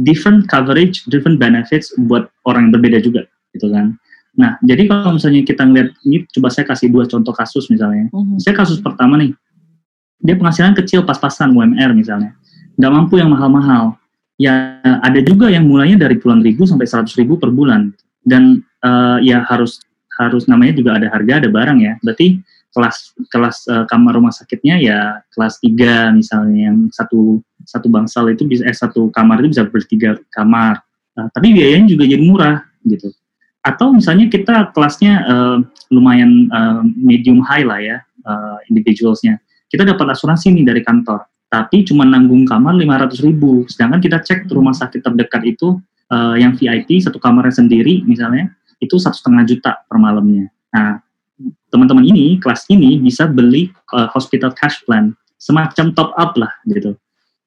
different 0.00 0.48
coverage, 0.48 1.04
different 1.12 1.36
benefits 1.36 1.92
buat 2.08 2.32
orang 2.48 2.68
yang 2.68 2.72
berbeda 2.80 2.98
juga, 3.04 3.22
gitu 3.52 3.68
kan. 3.68 4.00
Nah, 4.32 4.56
jadi 4.64 4.88
kalau 4.88 5.20
misalnya 5.20 5.44
kita 5.44 5.68
ngeliat 5.68 5.92
ini, 6.08 6.24
coba 6.32 6.48
saya 6.48 6.64
kasih 6.64 6.88
dua 6.88 7.04
contoh 7.04 7.36
kasus 7.36 7.68
misalnya. 7.68 8.08
Mhm. 8.08 8.40
Saya 8.40 8.56
kasus 8.56 8.80
pertama 8.80 9.20
nih, 9.20 9.36
dia 10.24 10.34
penghasilan 10.40 10.72
kecil 10.72 11.04
pas-pasan 11.04 11.52
UMR 11.52 11.92
misalnya, 11.92 12.32
nggak 12.80 12.92
mampu 12.92 13.20
yang 13.20 13.28
mahal-mahal. 13.28 14.00
Ya 14.40 14.80
ada 15.04 15.20
juga 15.20 15.52
yang 15.52 15.68
mulainya 15.68 16.00
dari 16.00 16.16
puluhan 16.16 16.40
ribu 16.40 16.64
sampai 16.64 16.88
seratus 16.88 17.12
ribu 17.20 17.36
per 17.36 17.52
bulan, 17.52 17.92
dan 18.24 18.64
eh, 18.80 19.18
ya 19.28 19.44
harus 19.44 19.84
harus 20.16 20.48
namanya 20.48 20.80
juga 20.80 20.96
ada 20.96 21.12
harga, 21.12 21.44
ada 21.44 21.48
barang 21.52 21.78
ya. 21.84 21.92
Berarti 22.00 22.40
kelas 22.72 22.96
kelas 23.28 23.56
eh, 23.68 23.84
kamar 23.84 24.16
rumah 24.16 24.32
sakitnya 24.32 24.80
ya 24.80 25.20
kelas 25.36 25.60
3 25.60 26.16
misalnya 26.16 26.72
yang 26.72 26.88
satu 26.88 27.44
satu 27.64 27.86
bangsal 27.88 28.30
itu 28.30 28.46
bisa 28.46 28.62
eh 28.66 28.74
satu 28.74 29.10
kamar 29.10 29.42
itu 29.42 29.58
bisa 29.58 29.64
bertiga 29.66 30.18
kamar. 30.34 30.80
Nah, 31.12 31.28
tapi 31.32 31.52
biayanya 31.52 31.92
juga 31.92 32.04
jadi 32.08 32.22
murah 32.24 32.64
gitu. 32.88 33.12
Atau 33.62 33.94
misalnya 33.94 34.26
kita 34.26 34.74
kelasnya 34.74 35.22
uh, 35.28 35.58
lumayan 35.94 36.50
uh, 36.50 36.82
medium 36.98 37.38
high 37.46 37.62
lah 37.62 37.78
ya 37.78 37.96
uh, 38.26 38.58
individualsnya. 38.66 39.38
Kita 39.70 39.86
dapat 39.86 40.18
asuransi 40.18 40.52
nih 40.52 40.66
dari 40.68 40.82
kantor, 40.84 41.24
tapi 41.48 41.86
cuma 41.86 42.02
nanggung 42.02 42.44
kamar 42.44 42.74
500 42.74 43.22
ribu. 43.22 43.64
Sedangkan 43.70 44.02
kita 44.02 44.18
cek 44.20 44.50
rumah 44.50 44.74
sakit 44.74 45.00
terdekat 45.00 45.46
itu 45.46 45.78
uh, 46.12 46.34
yang 46.36 46.52
VIP 46.58 47.00
satu 47.00 47.16
kamarnya 47.16 47.64
sendiri 47.64 48.04
misalnya 48.04 48.52
itu 48.82 48.98
satu 48.98 49.16
setengah 49.16 49.44
juta 49.46 49.72
per 49.86 49.96
malamnya. 49.96 50.50
Nah 50.74 51.00
teman-teman 51.72 52.04
ini 52.04 52.36
kelas 52.38 52.68
ini 52.68 53.00
bisa 53.00 53.24
beli 53.24 53.72
uh, 53.96 54.10
hospital 54.12 54.52
cash 54.52 54.84
plan 54.84 55.14
semacam 55.40 55.90
top 55.96 56.10
up 56.14 56.32
lah 56.38 56.52
gitu. 56.68 56.94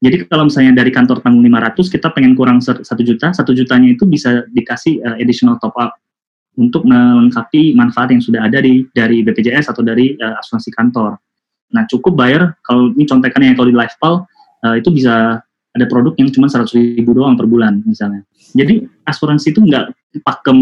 Jadi 0.05 0.29
kalau 0.29 0.45
misalnya 0.45 0.77
dari 0.77 0.93
kantor 0.93 1.25
tanggung 1.25 1.41
500 1.41 1.89
kita 1.89 2.13
pengen 2.13 2.37
kurang 2.37 2.61
satu 2.61 3.01
juta, 3.01 3.33
satu 3.33 3.57
jutanya 3.57 3.89
itu 3.97 4.05
bisa 4.05 4.45
dikasih 4.53 5.01
uh, 5.01 5.17
additional 5.17 5.57
top 5.57 5.73
up 5.81 5.97
untuk 6.61 6.85
melengkapi 6.85 7.73
manfaat 7.73 8.13
yang 8.13 8.21
sudah 8.21 8.45
ada 8.45 8.61
di 8.61 8.85
dari 8.93 9.25
BPJS 9.25 9.73
atau 9.73 9.81
dari 9.81 10.13
uh, 10.21 10.37
asuransi 10.37 10.69
kantor. 10.77 11.17
Nah 11.73 11.89
cukup 11.89 12.13
bayar 12.13 12.53
kalau 12.61 12.93
ini 12.93 13.09
contekannya 13.09 13.57
kalau 13.57 13.67
di 13.73 13.73
LifePal 13.73 14.13
uh, 14.69 14.75
itu 14.77 14.93
bisa 14.93 15.41
ada 15.75 15.85
produk 15.89 16.13
yang 16.21 16.29
cuma 16.29 16.45
100 16.45 16.69
ribu 17.01 17.17
doang 17.17 17.33
per 17.33 17.49
bulan 17.49 17.81
misalnya. 17.81 18.21
Jadi 18.53 18.85
asuransi 19.09 19.57
itu 19.57 19.59
nggak 19.65 19.89
pakem 20.21 20.59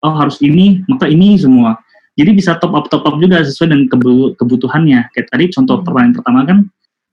oh 0.00 0.14
harus 0.16 0.40
ini 0.40 0.80
maka 0.88 1.12
ini 1.12 1.36
semua. 1.36 1.76
Jadi 2.16 2.30
bisa 2.32 2.56
top 2.56 2.72
up 2.72 2.88
top 2.88 3.04
up 3.04 3.20
juga 3.20 3.44
sesuai 3.44 3.68
dengan 3.68 3.86
kebutuhannya. 4.32 5.12
Kayak 5.12 5.28
tadi 5.28 5.44
contoh 5.52 5.76
hmm. 5.76 5.84
pertanyaan 5.84 6.14
pertama 6.16 6.40
kan 6.48 6.58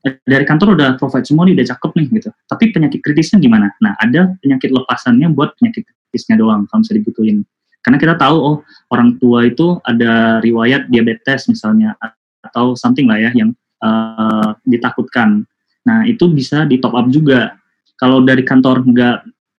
dari 0.04 0.46
kantor 0.48 0.80
udah 0.80 0.90
provide 0.96 1.28
semua 1.28 1.44
nih, 1.44 1.60
udah 1.60 1.68
cakep 1.76 1.92
nih 2.00 2.08
gitu. 2.20 2.30
Tapi 2.48 2.64
penyakit 2.72 3.00
kritisnya 3.04 3.38
gimana? 3.44 3.68
Nah, 3.84 4.00
ada 4.00 4.32
penyakit 4.40 4.72
lepasannya 4.72 5.28
buat 5.36 5.60
penyakit 5.60 5.84
kritisnya 5.84 6.40
doang 6.40 6.64
kalau 6.72 6.82
bisa 6.88 6.96
dibutuhin. 6.96 7.44
Karena 7.84 7.98
kita 8.00 8.16
tahu 8.20 8.38
oh 8.40 8.58
orang 8.92 9.20
tua 9.20 9.48
itu 9.48 9.80
ada 9.84 10.44
riwayat 10.44 10.88
diabetes 10.92 11.48
misalnya 11.48 11.96
atau 12.44 12.76
something 12.76 13.08
lah 13.08 13.20
ya 13.20 13.32
yang 13.36 13.52
uh, 13.84 14.56
ditakutkan. 14.64 15.44
Nah, 15.84 16.08
itu 16.08 16.32
bisa 16.32 16.64
di 16.64 16.80
top 16.80 16.96
up 16.96 17.08
juga. 17.12 17.56
Kalau 18.00 18.24
dari 18.24 18.48
kantor 18.48 18.88
nggak 18.88 19.18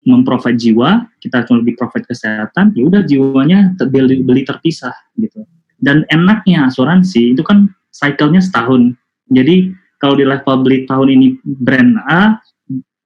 memprovide 0.09 0.57
jiwa, 0.57 1.05
kita 1.21 1.45
cuma 1.45 1.61
lebih 1.61 1.77
provide 1.77 2.09
kesehatan, 2.09 2.73
ya 2.73 2.89
udah 2.89 3.05
jiwanya 3.05 3.77
beli, 3.77 4.25
beli 4.25 4.49
terpisah 4.49 4.97
gitu. 5.21 5.45
Dan 5.77 6.09
enaknya 6.09 6.69
asuransi 6.69 7.37
itu 7.37 7.45
kan 7.45 7.69
cycle-nya 7.93 8.41
setahun. 8.41 8.97
Jadi 9.29 9.73
kalau 10.01 10.17
di 10.17 10.25
level 10.25 10.65
beli 10.65 10.89
tahun 10.89 11.09
ini 11.13 11.27
brand 11.45 12.01
A, 12.09 12.41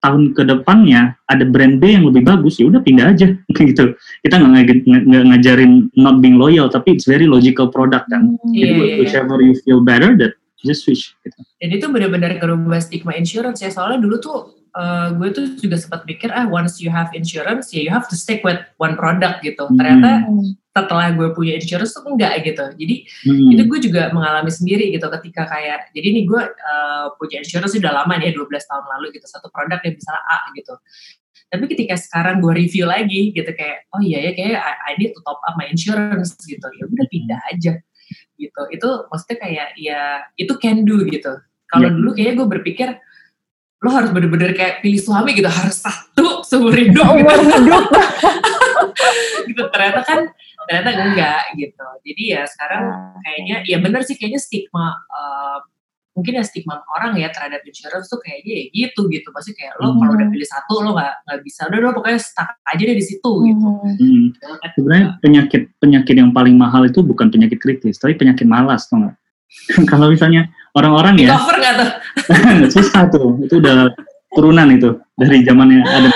tahun 0.04 0.37
ke 0.37 0.44
depannya 0.44 1.16
ada 1.26 1.48
brand 1.48 1.80
B 1.80 1.96
yang 1.96 2.04
lebih 2.04 2.28
bagus, 2.28 2.61
ya 2.61 2.68
udah 2.68 2.85
pindah 2.85 3.16
aja 3.16 3.35
gitu. 3.57 3.96
Kita 4.22 4.35
nggak 4.37 4.87
ngajarin 5.33 5.90
not 5.98 6.22
being 6.22 6.37
loyal, 6.37 6.70
tapi 6.70 6.94
it's 6.94 7.09
very 7.09 7.24
logical 7.24 7.72
product 7.72 8.07
kan. 8.12 8.37
Hmm. 8.37 8.52
Jadi 8.52 8.72
yeah, 8.76 8.96
whichever 9.00 9.40
you 9.40 9.57
feel 9.64 9.80
better, 9.80 10.12
that 10.20 10.37
just 10.61 10.85
switch. 10.85 11.16
Gitu. 11.24 11.38
Jadi 11.59 11.72
itu 11.80 11.87
benar-benar 11.88 12.37
kerubah 12.37 12.78
stigma 12.85 13.16
insurance 13.16 13.64
ya. 13.64 13.72
Soalnya 13.72 14.04
dulu 14.04 14.16
tuh 14.20 14.38
uh, 14.76 15.16
gue 15.16 15.28
tuh 15.33 15.46
juga 15.57 15.80
sempat 15.80 16.04
pikir 16.04 16.28
ah 16.30 16.44
once 16.46 16.78
you 16.85 16.92
have 16.92 17.09
insurance 17.16 17.72
ya 17.72 17.80
you 17.80 17.92
have 17.92 18.04
to 18.07 18.16
stick 18.16 18.44
with 18.44 18.61
one 18.76 18.94
product 19.00 19.40
gitu. 19.40 19.64
Hmm. 19.72 20.54
Setelah 20.75 21.15
gue 21.15 21.31
punya 21.31 21.55
insurance 21.55 21.95
tuh 21.95 22.03
enggak 22.03 22.43
gitu. 22.43 22.67
Jadi 22.75 22.97
hmm. 23.31 23.55
itu 23.55 23.63
gue 23.71 23.79
juga 23.79 24.11
mengalami 24.11 24.51
sendiri 24.51 24.91
gitu 24.91 25.07
ketika 25.07 25.47
kayak 25.47 25.95
jadi 25.95 26.09
nih 26.11 26.25
gue 26.27 26.43
uh, 26.43 27.15
punya 27.15 27.39
insurance 27.47 27.79
sudah 27.79 27.95
lama 27.95 28.19
nih 28.19 28.35
12 28.35 28.51
tahun 28.51 28.85
lalu 28.99 29.15
gitu 29.15 29.27
satu 29.31 29.55
produk 29.55 29.79
yang 29.87 29.95
bisa 29.95 30.11
A 30.11 30.51
gitu. 30.59 30.75
Tapi 31.47 31.65
ketika 31.71 31.95
sekarang 31.95 32.43
gue 32.43 32.51
review 32.51 32.91
lagi 32.91 33.31
gitu 33.31 33.47
kayak 33.55 33.87
oh 33.95 34.03
iya 34.03 34.27
ya 34.27 34.33
kayak 34.35 34.59
I, 34.59 34.73
I 34.91 34.93
need 34.99 35.15
to 35.15 35.23
top 35.23 35.39
up 35.47 35.55
my 35.55 35.71
insurance 35.71 36.35
gitu. 36.43 36.67
Ya 36.67 36.85
udah 36.91 37.07
pindah 37.07 37.41
aja 37.55 37.73
gitu. 38.35 38.63
Itu 38.75 38.89
maksudnya 39.07 39.39
kayak 39.39 39.69
ya 39.79 40.27
itu 40.35 40.53
can 40.59 40.83
do 40.83 41.07
gitu. 41.07 41.39
Kalau 41.71 41.87
yeah. 41.87 41.95
dulu 41.95 42.11
kayaknya 42.19 42.35
gue 42.43 42.49
berpikir 42.59 42.89
lo 43.85 43.91
harus 43.93 44.11
bener-bener 44.11 44.57
kayak 44.57 44.81
pilih 44.81 44.97
suami 44.97 45.37
gitu 45.37 45.47
harus 45.47 45.77
satu 45.77 46.41
seumur 46.41 46.73
hidup 46.73 47.15
gitu. 47.21 47.33
gitu. 49.53 49.63
Ternyata 49.69 50.01
kan 50.03 50.21
ternyata 50.68 50.90
enggak 50.94 51.42
gitu 51.57 51.87
jadi 52.05 52.22
ya 52.22 52.42
sekarang 52.48 52.83
ah. 52.88 53.18
kayaknya 53.24 53.57
ya 53.68 53.79
bener 53.81 54.00
sih 54.03 54.16
kayaknya 54.16 54.40
stigma 54.40 54.92
uh, 55.12 55.59
mungkin 56.14 56.38
ya 56.38 56.44
stigma 56.46 56.79
orang 56.94 57.18
ya 57.18 57.27
terhadap 57.35 57.66
insurance 57.66 58.07
tuh 58.07 58.22
kayaknya 58.22 58.53
ya 58.55 58.64
gitu 58.70 59.11
gitu 59.11 59.29
pasti 59.35 59.50
kayak 59.59 59.74
lo 59.83 59.90
hmm. 59.90 59.98
kalau 59.98 60.12
udah 60.14 60.29
pilih 60.31 60.48
satu 60.48 60.74
lo 60.79 60.90
nggak 60.94 61.14
nggak 61.27 61.40
bisa 61.42 61.61
udah 61.66 61.79
lo 61.83 61.88
pokoknya 61.90 62.20
stuck 62.22 62.50
aja 62.70 62.83
deh 62.87 62.96
di 62.96 63.05
situ 63.05 63.31
gitu 63.50 63.68
hmm. 63.68 63.98
hmm. 63.98 64.27
sebenarnya 64.79 65.07
penyakit 65.18 65.62
penyakit 65.83 66.14
yang 66.14 66.31
paling 66.31 66.55
mahal 66.55 66.87
itu 66.87 67.03
bukan 67.03 67.35
penyakit 67.35 67.59
kritis 67.59 67.98
tapi 67.98 68.14
penyakit 68.14 68.46
malas 68.46 68.87
tuh 68.87 69.03
nggak 69.03 69.14
kalau 69.90 70.14
misalnya 70.14 70.46
orang-orang 70.79 71.18
ya 71.18 71.35
cover 71.35 71.59
nggak 71.59 71.74
tuh 71.83 71.90
susah 72.79 73.03
tuh 73.11 73.42
itu 73.42 73.59
udah 73.59 73.90
turunan 74.35 74.68
itu 74.75 74.99
dari 75.14 75.47
zamannya 75.47 75.81
ada 75.87 76.09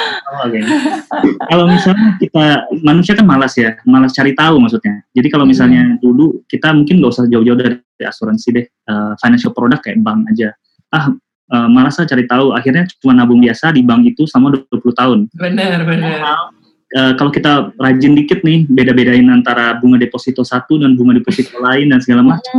kalau 1.49 1.65
misalnya 1.67 2.21
kita 2.21 2.69
manusia 2.85 3.17
kan 3.17 3.27
malas 3.27 3.57
ya, 3.57 3.75
malas 3.89 4.13
cari 4.13 4.37
tahu 4.37 4.61
maksudnya. 4.61 5.03
Jadi 5.17 5.29
kalau 5.33 5.49
misalnya 5.49 5.97
hmm. 5.97 5.99
dulu 6.05 6.45
kita 6.47 6.71
mungkin 6.77 7.01
nggak 7.01 7.13
usah 7.17 7.25
jauh-jauh 7.27 7.59
dari 7.59 7.77
asuransi 8.05 8.49
deh, 8.55 8.67
uh, 8.93 9.17
financial 9.19 9.57
product 9.57 9.89
kayak 9.89 9.99
bank 10.05 10.29
aja. 10.31 10.53
Ah, 10.93 11.11
uh, 11.53 11.69
malas 11.73 11.97
cari 11.97 12.29
tahu. 12.29 12.53
Akhirnya 12.53 12.85
cuma 13.01 13.17
nabung 13.17 13.41
biasa 13.41 13.73
di 13.73 13.83
bank 13.83 14.05
itu 14.15 14.29
sama 14.29 14.53
20 14.53 14.69
tahun. 14.93 15.19
Benar, 15.33 15.89
benar 15.89 16.19
uh, 16.97 17.13
kalau 17.19 17.29
kita 17.29 17.75
rajin 17.77 18.17
dikit 18.17 18.41
nih 18.47 18.65
beda-bedain 18.71 19.27
antara 19.29 19.77
bunga 19.77 20.01
deposito 20.01 20.47
satu 20.47 20.81
dan 20.81 20.97
bunga 20.97 21.21
deposito 21.21 21.59
lain 21.61 21.93
dan 21.93 22.01
segala 22.01 22.25
macam 22.25 22.57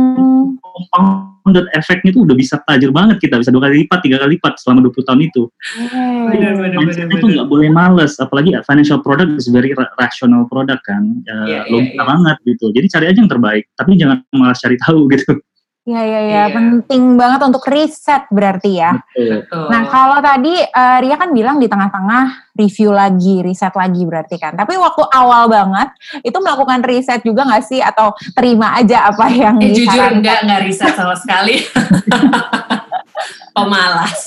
compounded 0.62 1.66
efeknya 1.74 2.14
itu 2.14 2.22
udah 2.22 2.36
bisa 2.36 2.60
tajir 2.62 2.94
banget 2.94 3.18
kita 3.18 3.40
bisa 3.40 3.50
dua 3.50 3.66
kali 3.66 3.84
lipat 3.84 3.98
tiga 4.04 4.16
kali 4.22 4.38
lipat 4.38 4.60
selama 4.62 4.86
20 4.86 5.08
tahun 5.08 5.20
itu. 5.26 5.42
Mm. 5.50 7.10
itu 7.10 7.26
nggak 7.26 7.48
boleh 7.48 7.68
males 7.72 8.14
apalagi 8.22 8.54
financial 8.62 9.02
product 9.02 9.34
is 9.34 9.50
very 9.50 9.74
rational 9.98 10.46
product 10.46 10.82
kan. 10.86 11.02
Uh, 11.26 11.46
yeah, 11.48 11.64
logika 11.66 11.90
yeah, 11.90 11.96
yeah. 11.98 12.06
banget 12.06 12.36
gitu. 12.46 12.66
Jadi 12.70 12.86
cari 12.86 13.04
aja 13.10 13.18
yang 13.18 13.30
terbaik 13.30 13.64
tapi 13.74 13.98
jangan 13.98 14.22
malas 14.36 14.60
cari 14.62 14.76
tahu 14.78 15.06
gitu 15.14 15.40
Iya 15.80 16.02
iya 16.04 16.20
iya, 16.28 16.42
penting 16.52 17.16
banget 17.16 17.40
untuk 17.40 17.64
riset 17.64 18.28
berarti 18.28 18.84
ya. 18.84 19.00
Betul. 19.16 19.64
Nah 19.72 19.88
kalau 19.88 20.20
tadi 20.20 20.52
uh, 20.60 20.98
Ria 21.00 21.16
kan 21.16 21.32
bilang 21.32 21.56
di 21.56 21.72
tengah-tengah 21.72 22.52
review 22.52 22.92
lagi, 22.92 23.40
riset 23.40 23.72
lagi 23.72 24.04
berarti 24.04 24.36
kan. 24.36 24.60
Tapi 24.60 24.76
waktu 24.76 25.08
awal 25.08 25.48
banget 25.48 25.88
itu 26.20 26.36
melakukan 26.36 26.84
riset 26.84 27.24
juga 27.24 27.48
nggak 27.48 27.64
sih 27.64 27.80
atau 27.80 28.12
terima 28.36 28.76
aja 28.76 29.08
apa 29.08 29.24
yang 29.32 29.56
eh, 29.56 29.72
jujur 29.72 30.20
enggak 30.20 30.44
nggak 30.44 30.60
riset 30.68 30.92
sama 30.92 31.16
sekali. 31.16 31.64
Pemalas. 33.56 34.20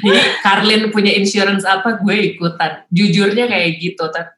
Jadi 0.00 0.20
Karlin 0.40 0.88
punya 0.88 1.12
insurance 1.12 1.68
apa 1.68 2.00
gue 2.00 2.34
ikutan. 2.34 2.88
Jujurnya 2.88 3.52
kayak 3.52 3.84
gitu 3.84 4.08
tapi 4.08 4.37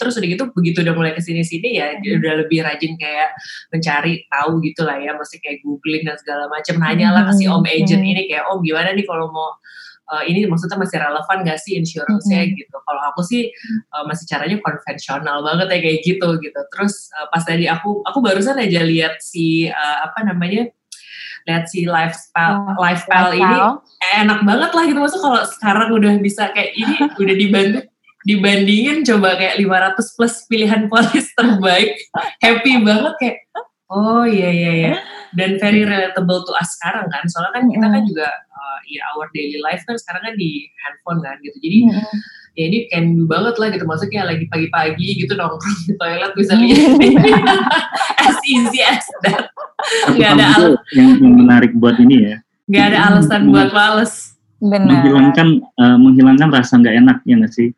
terus 0.00 0.16
udah 0.16 0.28
gitu 0.28 0.44
begitu 0.56 0.80
udah 0.80 0.94
mulai 0.96 1.12
ke 1.12 1.20
sini 1.20 1.44
sini 1.44 1.76
ya 1.76 2.00
dia 2.00 2.16
udah 2.16 2.44
lebih 2.44 2.64
rajin 2.64 2.96
kayak 2.96 3.36
mencari 3.68 4.24
tahu 4.32 4.64
gitu 4.64 4.80
lah 4.88 4.96
ya 4.96 5.12
masih 5.12 5.36
kayak 5.44 5.60
googling 5.60 6.08
dan 6.08 6.16
segala 6.16 6.48
macam. 6.48 6.80
Nanya 6.80 7.12
lah 7.12 7.28
kasih 7.28 7.52
om 7.52 7.64
agent 7.68 8.00
ini 8.00 8.24
kayak 8.24 8.48
om 8.48 8.64
gimana 8.64 8.96
nih 8.96 9.04
kalau 9.04 9.28
mau 9.28 9.52
uh, 10.10 10.22
ini 10.24 10.48
maksudnya 10.48 10.80
masih 10.80 10.98
relevan 10.98 11.38
gak 11.46 11.60
sih 11.60 11.76
insurance-nya? 11.76 12.40
Mm-hmm. 12.42 12.58
gitu. 12.58 12.76
Kalau 12.80 13.02
aku 13.12 13.20
sih 13.22 13.52
uh, 13.94 14.04
masih 14.08 14.24
caranya 14.26 14.56
konvensional 14.64 15.44
banget 15.44 15.66
ya 15.70 15.78
kayak 15.84 15.98
gitu 16.02 16.28
gitu. 16.40 16.60
Terus 16.72 17.12
uh, 17.14 17.28
pas 17.28 17.42
tadi 17.44 17.68
aku 17.68 18.02
aku 18.02 18.18
barusan 18.24 18.58
aja 18.58 18.80
lihat 18.82 19.20
si 19.20 19.68
uh, 19.68 19.98
apa 20.08 20.24
namanya 20.24 20.72
lihat 21.48 21.64
si 21.72 21.88
lifestyle 21.88 22.68
oh, 22.68 22.76
lifestyle, 22.76 23.32
ini 23.32 23.56
enak 24.20 24.44
banget 24.44 24.70
lah 24.76 24.84
gitu. 24.84 24.98
Maksudnya 25.00 25.24
kalau 25.24 25.40
sekarang 25.48 25.88
udah 25.96 26.12
bisa 26.20 26.42
kayak 26.52 26.72
ini 26.76 26.94
udah 27.16 27.34
dibantu 27.36 27.80
dibandingin 28.20 29.00
coba 29.06 29.40
kayak 29.40 29.56
500 29.56 30.16
plus 30.16 30.34
pilihan 30.44 30.82
polis 30.92 31.26
terbaik 31.32 31.96
happy 32.44 32.84
banget 32.84 33.14
kayak 33.16 33.38
oh 33.90 34.24
iya 34.24 34.48
iya 34.48 34.72
iya. 34.72 34.94
Dan 35.30 35.62
very 35.62 35.86
relatable 35.86 36.42
to 36.42 36.52
us 36.58 36.74
sekarang 36.78 37.06
kan. 37.10 37.22
Soalnya 37.30 37.52
kan 37.54 37.64
kita 37.70 37.86
kan 37.86 38.02
juga 38.06 38.28
uh, 38.30 38.78
ya 38.86 39.02
our 39.14 39.30
daily 39.34 39.58
life 39.62 39.82
kan 39.86 39.98
sekarang 39.98 40.22
kan 40.26 40.34
di 40.38 40.66
handphone 40.82 41.20
kan 41.22 41.38
gitu. 41.42 41.54
Jadi 41.62 41.78
ya 42.58 42.62
ini 42.66 42.78
can 42.90 43.14
do 43.14 43.26
banget 43.26 43.54
lah 43.58 43.68
gitu. 43.70 43.84
Maksudnya 43.86 44.26
lagi 44.26 44.46
pagi-pagi 44.50 45.22
gitu 45.22 45.32
nongkrong 45.38 45.78
di 45.86 45.94
toilet 45.98 46.32
bisa 46.34 46.54
lihat 46.58 46.98
as 48.30 48.38
easy 48.46 48.80
as 48.82 49.06
that. 49.26 49.50
Nggak 50.14 50.30
ada 50.38 50.46
alasan 50.58 50.94
yang, 50.94 51.10
yang 51.22 51.34
menarik 51.46 51.72
buat 51.78 51.98
ini 51.98 52.16
ya. 52.30 52.36
Nggak 52.70 52.84
ada 52.94 52.98
alasan 53.10 53.40
buat 53.50 53.70
males. 53.74 54.34
Benar. 54.60 54.92
menghilangkan 54.92 55.64
uh, 55.80 55.96
menghilangkan 55.96 56.52
rasa 56.52 56.76
nggak 56.76 57.00
enak 57.00 57.24
ya 57.24 57.40
nggak 57.40 57.48
sih 57.48 57.72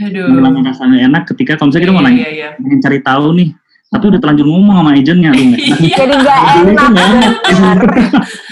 Aduh. 0.00 0.24
Menghilangkan 0.24 0.64
rasanya 0.72 0.98
enak 1.04 1.22
ketika 1.28 1.60
kalau 1.60 1.68
misalnya 1.68 1.84
kita 1.84 1.92
mau 1.92 2.04
nanya, 2.04 2.24
iya, 2.24 2.56
iya. 2.56 2.78
cari 2.80 2.98
tahu 3.04 3.36
nih, 3.36 3.48
tapi 3.92 4.04
udah 4.08 4.20
terlanjur 4.24 4.46
ngomong 4.48 4.76
sama 4.80 4.90
agentnya 4.96 5.30
Jadi 6.00 6.14
nggak 6.16 6.38
enak. 6.72 7.32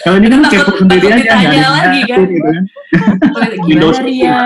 Kalau 0.01 0.17
ini 0.17 0.29
kan 0.33 0.41
kepo 0.49 0.73
sendiri 0.81 1.07
aja 1.13 1.17
ditanya 1.21 1.69
lagi 1.71 2.01
kan. 2.09 2.19
Gitu 2.25 2.39
kan. 2.41 2.63
Gimana 3.69 4.01
Ria? 4.03 4.41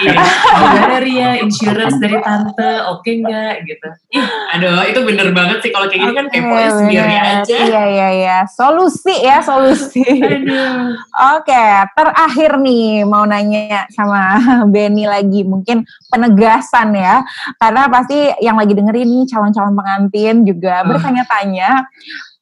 Iya. 0.00 0.14
Gimana 0.54 0.98
Ria? 1.02 1.30
Insurance 1.42 1.96
dari 1.98 2.18
tante, 2.22 2.72
oke 2.88 3.02
okay 3.02 3.14
nggak 3.20 3.54
gitu? 3.66 3.88
Ih, 4.16 4.26
aduh, 4.56 4.86
itu 4.86 5.00
bener 5.02 5.28
banget 5.34 5.58
sih 5.66 5.70
kalau 5.74 5.86
kayak 5.90 6.00
gini 6.06 6.14
kan 6.14 6.26
kepo 6.30 6.54
ya 6.54 6.70
sendiri 6.72 7.14
aja. 7.18 7.56
Iya 7.58 7.82
iya 7.90 8.08
iya, 8.14 8.38
solusi 8.46 9.14
ya 9.20 9.42
solusi. 9.42 10.04
Aduh. 10.06 10.94
Oke, 11.36 11.64
terakhir 11.98 12.50
nih 12.62 13.04
mau 13.04 13.26
nanya 13.26 13.84
sama 13.90 14.38
Benny 14.72 15.04
lagi 15.10 15.42
mungkin 15.42 15.82
penegasan 16.08 16.94
ya, 16.94 17.26
karena 17.58 17.90
pasti 17.90 18.30
yang 18.40 18.56
lagi 18.56 18.72
dengerin 18.72 19.08
nih 19.10 19.24
calon-calon 19.28 19.74
pengantin 19.74 20.46
juga 20.46 20.82
uh. 20.82 20.86
bertanya-tanya 20.86 21.90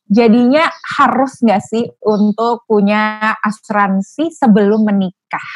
jadinya 0.09 0.65
harus 0.99 1.39
nggak 1.45 1.63
sih 1.63 1.85
untuk 2.03 2.65
punya 2.65 3.37
asuransi 3.45 4.33
sebelum 4.33 4.89
menikah? 4.89 5.51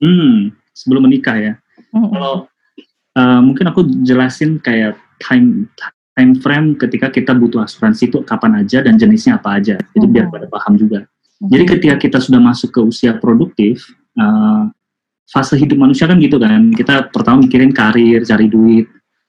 Hmm, 0.00 0.56
sebelum 0.72 1.06
menikah 1.06 1.36
ya. 1.36 1.54
Mm-hmm. 1.92 2.10
Kalau 2.10 2.34
uh, 3.20 3.40
mungkin 3.44 3.64
aku 3.68 3.80
jelasin 4.02 4.58
kayak 4.58 4.96
time 5.20 5.68
time 6.16 6.32
frame 6.40 6.74
ketika 6.76 7.12
kita 7.12 7.32
butuh 7.36 7.64
asuransi 7.64 8.08
itu 8.08 8.24
kapan 8.24 8.64
aja 8.64 8.82
dan 8.82 8.96
jenisnya 8.96 9.38
apa 9.38 9.60
aja. 9.60 9.76
Jadi 9.78 10.00
mm-hmm. 10.00 10.12
biar 10.16 10.26
pada 10.32 10.46
paham 10.48 10.74
juga. 10.80 11.04
Mm-hmm. 11.04 11.50
Jadi 11.52 11.64
ketika 11.68 11.94
kita 12.00 12.18
sudah 12.18 12.40
masuk 12.40 12.72
ke 12.72 12.80
usia 12.82 13.14
produktif, 13.20 13.84
uh, 14.16 14.66
fase 15.28 15.54
hidup 15.60 15.78
manusia 15.78 16.08
kan 16.08 16.18
gitu 16.18 16.40
kan. 16.40 16.72
Kita 16.72 17.12
pertama 17.12 17.44
mikirin 17.44 17.70
karir, 17.70 18.24
cari 18.24 18.48
duit. 18.48 18.88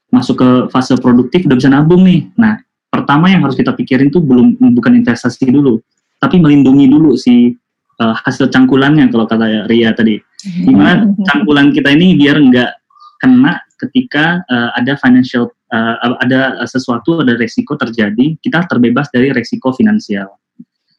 Masuk 0.10 0.42
ke 0.42 0.50
fase 0.70 0.94
produktif 0.98 1.46
udah 1.46 1.58
bisa 1.58 1.70
nabung 1.74 2.06
nih. 2.06 2.30
Nah, 2.38 2.62
pertama 3.04 3.28
yang 3.28 3.44
harus 3.44 3.60
kita 3.60 3.76
pikirin 3.76 4.08
tuh 4.08 4.24
belum 4.24 4.56
bukan 4.80 4.96
investasi 5.04 5.52
dulu, 5.52 5.84
tapi 6.24 6.40
melindungi 6.40 6.88
dulu 6.88 7.20
si 7.20 7.52
uh, 8.00 8.16
hasil 8.24 8.48
cangkulannya 8.48 9.12
kalau 9.12 9.28
kata 9.28 9.68
Ria 9.68 9.92
tadi. 9.92 10.16
Gimana 10.44 11.12
cangkulan 11.28 11.76
kita 11.76 11.92
ini 11.92 12.16
biar 12.16 12.40
nggak 12.40 12.72
kena 13.20 13.60
ketika 13.80 14.40
uh, 14.48 14.72
ada 14.80 14.96
financial 14.96 15.52
uh, 15.72 16.16
ada 16.24 16.64
sesuatu 16.64 17.20
ada 17.20 17.36
resiko 17.36 17.76
terjadi, 17.76 18.40
kita 18.40 18.64
terbebas 18.72 19.12
dari 19.12 19.36
resiko 19.36 19.76
finansial. 19.76 20.32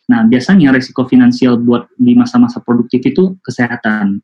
Nah, 0.05 0.21
biasanya 0.29 0.69
resiko 0.69 1.09
finansial 1.09 1.57
buat 1.57 1.89
di 1.97 2.13
masa-masa 2.13 2.61
produktif 2.61 3.01
itu 3.09 3.41
kesehatan. 3.41 4.21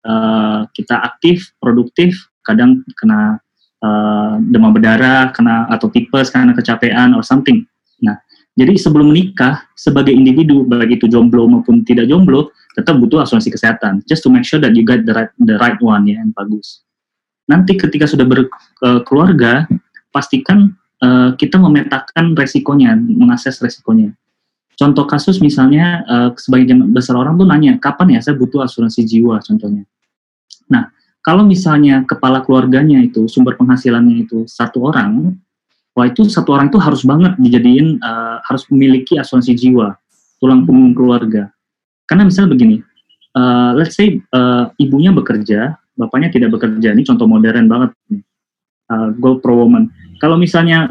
Uh, 0.00 0.64
kita 0.72 0.96
aktif, 0.96 1.52
produktif, 1.60 2.16
kadang 2.40 2.82
kena 2.96 3.38
uh, 3.84 4.40
demam 4.40 4.72
berdarah, 4.72 5.32
kena 5.32 5.68
atau 5.68 5.88
tipes 5.88 6.30
karena 6.32 6.52
kecapean 6.56 7.16
or 7.16 7.24
something. 7.24 7.64
Nah, 8.00 8.16
jadi 8.56 8.76
sebelum 8.76 9.12
menikah 9.12 9.68
sebagai 9.76 10.12
individu 10.12 10.64
baik 10.68 11.00
itu 11.00 11.06
jomblo 11.08 11.48
maupun 11.48 11.84
tidak 11.84 12.08
jomblo 12.08 12.52
tetap 12.76 12.96
butuh 13.02 13.24
asuransi 13.26 13.50
kesehatan 13.50 14.00
just 14.06 14.22
to 14.22 14.30
make 14.30 14.46
sure 14.46 14.62
that 14.62 14.72
you 14.78 14.86
get 14.86 15.02
the 15.02 15.12
right 15.12 15.32
the 15.42 15.58
right 15.58 15.78
one 15.82 16.06
ya 16.06 16.20
yang 16.20 16.32
bagus. 16.36 16.84
Nanti 17.50 17.74
ketika 17.74 18.06
sudah 18.06 18.22
berkeluarga 18.28 19.66
pastikan 20.14 20.78
uh, 21.02 21.34
kita 21.34 21.58
memetakan 21.58 22.38
resikonya, 22.38 22.94
mengakses 22.94 23.58
resikonya. 23.58 24.14
Contoh 24.78 25.04
kasus 25.04 25.42
misalnya 25.44 26.06
uh, 26.08 26.28
sebagian 26.38 26.88
besar 26.94 27.18
orang 27.18 27.36
tuh 27.36 27.44
nanya 27.44 27.76
kapan 27.76 28.16
ya 28.16 28.20
saya 28.24 28.38
butuh 28.38 28.64
asuransi 28.64 29.04
jiwa 29.04 29.42
contohnya. 29.42 29.84
Nah, 30.70 30.88
kalau 31.20 31.44
misalnya 31.44 32.00
kepala 32.08 32.40
keluarganya 32.40 33.04
itu 33.04 33.28
sumber 33.28 33.52
penghasilannya 33.60 34.24
itu 34.24 34.48
satu 34.48 34.88
orang, 34.88 35.36
wah 35.92 36.08
itu 36.08 36.24
satu 36.24 36.56
orang 36.56 36.72
itu 36.72 36.80
harus 36.80 37.04
banget 37.04 37.36
dijadiin 37.36 38.00
uh, 38.00 38.40
harus 38.40 38.64
memiliki 38.72 39.20
asuransi 39.20 39.52
jiwa, 39.52 40.00
tulang 40.40 40.64
punggung 40.64 40.96
keluarga. 40.96 41.52
Karena 42.08 42.24
misalnya 42.24 42.56
begini, 42.56 42.76
uh, 43.36 43.76
let's 43.76 44.00
say 44.00 44.16
uh, 44.32 44.72
ibunya 44.80 45.12
bekerja, 45.12 45.76
bapaknya 45.94 46.32
tidak 46.32 46.56
bekerja. 46.56 46.96
Ini 46.96 47.04
contoh 47.04 47.28
modern 47.28 47.68
banget 47.68 47.90
nih. 48.08 48.24
Uh, 48.90 49.14
goal 49.22 49.38
pro 49.38 49.54
woman. 49.54 49.86
Kalau 50.18 50.34
misalnya 50.34 50.90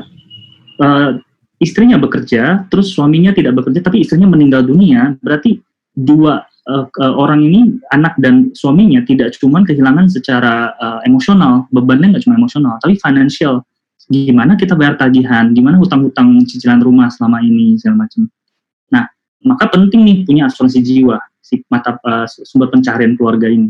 uh, 0.80 1.20
istrinya 1.60 2.00
bekerja, 2.00 2.64
terus 2.72 2.96
suaminya 2.96 3.36
tidak 3.36 3.60
bekerja, 3.60 3.84
tapi 3.84 4.06
istrinya 4.08 4.32
meninggal 4.32 4.64
dunia, 4.64 5.20
berarti 5.20 5.60
dua 5.92 6.48
uh, 6.70 7.14
orang 7.18 7.42
ini 7.42 7.82
anak 7.90 8.14
dan 8.22 8.54
suaminya 8.54 9.02
tidak 9.04 9.34
cuma 9.42 9.66
kehilangan 9.66 10.06
secara 10.06 10.78
uh, 10.78 11.00
emosional 11.04 11.66
bebannya 11.74 12.14
nggak 12.16 12.24
cuma 12.30 12.38
emosional 12.38 12.78
tapi 12.80 12.96
financial. 13.02 13.66
Gimana 14.10 14.58
kita 14.58 14.74
bayar 14.74 14.98
tagihan 14.98 15.54
gimana 15.54 15.78
hutang-hutang 15.78 16.42
cicilan 16.46 16.82
rumah 16.82 17.14
selama 17.14 17.46
ini 17.46 17.78
segala 17.78 18.06
macam. 18.06 18.26
Nah 18.90 19.06
maka 19.46 19.70
penting 19.70 20.02
nih 20.06 20.18
punya 20.26 20.50
asuransi 20.50 20.82
jiwa 20.82 21.18
si 21.42 21.62
mata 21.70 21.98
uh, 22.06 22.26
sumber 22.26 22.70
pencaharian 22.74 23.14
keluarga 23.18 23.50
ini. 23.50 23.70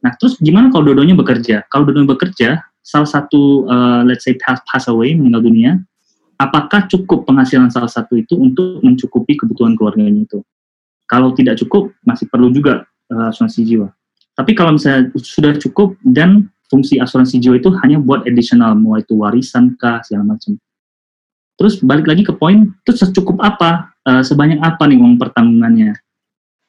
Nah 0.00 0.12
terus 0.16 0.40
gimana 0.40 0.72
kalau 0.72 0.92
dodonya 0.92 1.16
bekerja? 1.16 1.64
Kalau 1.68 1.84
dodonya 1.88 2.08
bekerja 2.16 2.48
salah 2.84 3.08
satu 3.08 3.64
uh, 3.64 4.04
let's 4.04 4.28
say 4.28 4.36
pass, 4.36 4.60
pass 4.68 4.88
away 4.92 5.16
meninggal 5.16 5.40
dunia 5.40 5.80
apakah 6.36 6.84
cukup 6.90 7.24
penghasilan 7.24 7.70
salah 7.72 7.88
satu 7.88 8.18
itu 8.18 8.36
untuk 8.36 8.84
mencukupi 8.84 9.38
kebutuhan 9.38 9.72
keluarganya 9.78 10.28
itu 10.28 10.44
kalau 11.04 11.32
tidak 11.36 11.60
cukup, 11.60 11.92
masih 12.04 12.26
perlu 12.28 12.50
juga 12.50 12.88
uh, 13.12 13.30
asuransi 13.30 13.64
jiwa. 13.64 13.88
Tapi 14.34 14.52
kalau 14.56 14.74
misalnya 14.74 15.14
sudah 15.14 15.54
cukup 15.60 15.94
dan 16.02 16.50
fungsi 16.66 16.98
asuransi 16.98 17.38
jiwa 17.38 17.60
itu 17.60 17.70
hanya 17.84 18.02
buat 18.02 18.26
additional, 18.26 18.74
mau 18.74 18.98
itu 18.98 19.14
warisan 19.14 19.78
kah, 19.78 20.02
segala 20.02 20.34
macam. 20.34 20.58
Terus 21.54 21.78
balik 21.84 22.10
lagi 22.10 22.26
ke 22.26 22.34
poin, 22.34 22.66
itu 22.66 22.92
secukup 22.92 23.38
apa, 23.38 23.94
uh, 24.08 24.22
sebanyak 24.26 24.58
apa 24.58 24.90
nih 24.90 24.98
uang 24.98 25.22
pertanggungannya. 25.22 25.94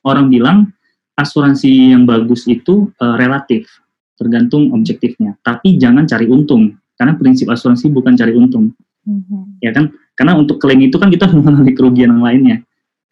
Orang 0.06 0.30
bilang 0.30 0.69
asuransi 1.17 1.95
yang 1.98 2.06
bagus 2.06 2.45
itu 2.45 2.93
uh, 3.02 3.15
relatif, 3.17 3.65
tergantung 4.13 4.69
objektifnya. 4.76 5.34
Tapi 5.41 5.82
jangan 5.82 6.06
cari 6.06 6.30
untung, 6.30 6.78
karena 7.00 7.17
prinsip 7.17 7.50
asuransi 7.50 7.89
bukan 7.89 8.13
cari 8.13 8.38
untung. 8.38 8.78
Mm-hmm. 9.10 9.41
Ya 9.65 9.71
kan? 9.74 9.89
Karena 10.13 10.38
untuk 10.38 10.62
klaim 10.62 10.86
itu 10.86 11.02
kan 11.02 11.10
kita 11.10 11.26
mengalami 11.34 11.74
kerugian 11.74 12.13
yang 12.13 12.24
lainnya. 12.24 12.58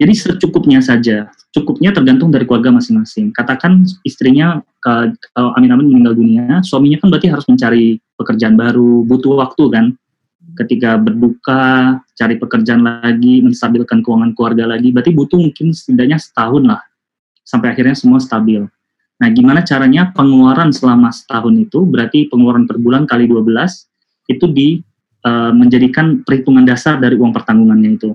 Jadi 0.04 0.20
secukupnya 0.20 0.84
saja, 0.84 1.32
cukupnya 1.56 1.96
tergantung 1.96 2.28
dari 2.28 2.44
keluarga 2.44 2.76
masing-masing. 2.76 3.32
Katakan 3.32 3.88
istrinya 4.04 4.60
kalau 4.84 5.56
amin-amin 5.56 5.96
meninggal 5.96 6.20
dunia, 6.20 6.60
suaminya 6.60 7.00
kan 7.00 7.08
berarti 7.08 7.32
harus 7.32 7.48
mencari 7.48 8.04
pekerjaan 8.20 8.60
baru, 8.60 9.08
butuh 9.08 9.40
waktu 9.40 9.64
kan. 9.72 9.86
Ketika 10.60 11.00
berduka, 11.00 12.04
cari 12.20 12.36
pekerjaan 12.36 12.84
lagi, 12.84 13.40
menstabilkan 13.48 14.04
keuangan 14.04 14.36
keluarga 14.36 14.76
lagi, 14.76 14.92
berarti 14.92 15.16
butuh 15.16 15.40
mungkin 15.40 15.72
setidaknya 15.72 16.20
setahun 16.20 16.68
lah, 16.68 16.84
sampai 17.48 17.72
akhirnya 17.72 17.96
semua 17.96 18.20
stabil. 18.20 18.60
Nah, 19.24 19.30
gimana 19.32 19.64
caranya 19.64 20.12
pengeluaran 20.12 20.76
selama 20.76 21.16
setahun 21.16 21.56
itu, 21.56 21.88
berarti 21.88 22.28
pengeluaran 22.28 22.68
per 22.68 22.76
bulan 22.76 23.08
kali 23.08 23.24
12, 23.24 23.48
itu 24.28 24.46
di 24.52 24.84
uh, 25.24 25.56
menjadikan 25.56 26.28
perhitungan 26.28 26.68
dasar 26.68 27.00
dari 27.00 27.16
uang 27.16 27.32
pertanggungannya 27.32 27.96
itu. 27.96 28.12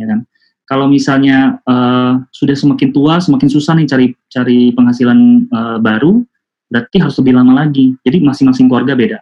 Ya 0.00 0.08
kan? 0.08 0.24
Kalau 0.72 0.88
misalnya 0.88 1.60
uh, 1.68 2.16
sudah 2.32 2.56
semakin 2.56 2.96
tua, 2.96 3.20
semakin 3.20 3.44
susah 3.44 3.76
nih 3.76 3.84
cari 3.84 4.06
cari 4.32 4.72
penghasilan 4.72 5.44
uh, 5.52 5.76
baru, 5.76 6.24
berarti 6.72 6.96
harus 6.96 7.20
lebih 7.20 7.36
lama 7.36 7.52
lagi. 7.60 7.92
Jadi 8.00 8.24
masing-masing 8.24 8.72
keluarga 8.72 8.96
beda. 8.96 9.20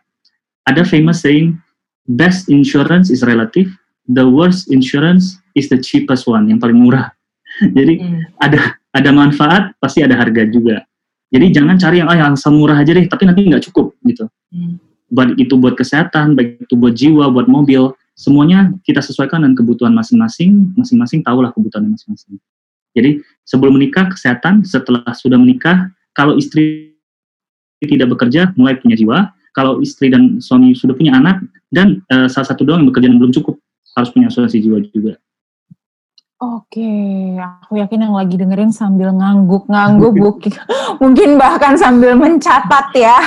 Ada 0.70 0.86
famous 0.86 1.26
saying, 1.26 1.58
best 2.06 2.46
insurance 2.46 3.10
is 3.10 3.26
relative, 3.26 3.66
the 4.06 4.22
worst 4.22 4.70
insurance 4.70 5.42
is 5.58 5.66
the 5.66 5.74
cheapest 5.82 6.30
one, 6.30 6.46
yang 6.46 6.62
paling 6.62 6.78
murah. 6.78 7.10
Jadi 7.76 7.98
hmm. 7.98 8.38
ada 8.38 8.78
ada 8.94 9.10
manfaat, 9.10 9.74
pasti 9.82 10.06
ada 10.06 10.14
harga 10.14 10.46
juga. 10.46 10.86
Jadi 11.34 11.50
jangan 11.50 11.82
cari 11.82 11.98
yang 11.98 12.06
ah 12.06 12.14
yang 12.14 12.38
murah 12.54 12.78
aja 12.78 12.94
deh, 12.94 13.10
tapi 13.10 13.26
nanti 13.26 13.42
nggak 13.42 13.66
cukup 13.66 13.98
gitu. 14.06 14.30
Hmm. 14.54 14.78
Baik 15.10 15.34
itu 15.34 15.58
buat 15.58 15.74
kesehatan, 15.74 16.38
baik 16.38 16.62
itu 16.62 16.78
buat 16.78 16.94
jiwa, 16.94 17.26
buat 17.34 17.50
mobil, 17.50 17.90
semuanya 18.14 18.72
kita 18.84 19.00
sesuaikan 19.00 19.42
dengan 19.42 19.56
kebutuhan 19.58 19.94
masing-masing, 19.94 20.74
masing-masing 20.76 21.20
tahulah 21.24 21.50
kebutuhan 21.54 21.88
masing-masing. 21.88 22.36
Jadi 22.94 23.22
sebelum 23.46 23.78
menikah 23.78 24.10
kesehatan, 24.10 24.66
setelah 24.66 25.14
sudah 25.14 25.38
menikah, 25.38 25.90
kalau 26.12 26.34
istri 26.34 26.94
tidak 27.80 28.12
bekerja 28.12 28.52
mulai 28.58 28.76
punya 28.76 28.98
jiwa, 28.98 29.30
kalau 29.54 29.78
istri 29.80 30.10
dan 30.10 30.38
suami 30.42 30.74
sudah 30.76 30.94
punya 30.94 31.16
anak 31.16 31.42
dan 31.70 32.02
uh, 32.10 32.26
salah 32.26 32.50
satu 32.50 32.66
doang 32.66 32.84
yang 32.84 32.90
bekerja 32.90 33.08
dan 33.10 33.18
belum 33.18 33.32
cukup 33.34 33.58
harus 33.96 34.10
punya 34.12 34.30
asuransi 34.30 34.58
jiwa 34.62 34.78
juga. 34.90 35.14
Oke, 36.40 36.88
aku 37.36 37.76
yakin 37.76 38.08
yang 38.08 38.16
lagi 38.16 38.40
dengerin 38.40 38.72
sambil 38.72 39.12
ngangguk-ngangguk, 39.12 40.40
mungkin 41.04 41.36
bahkan 41.36 41.76
sambil 41.76 42.16
mencatat 42.16 42.96
ya. 42.96 43.20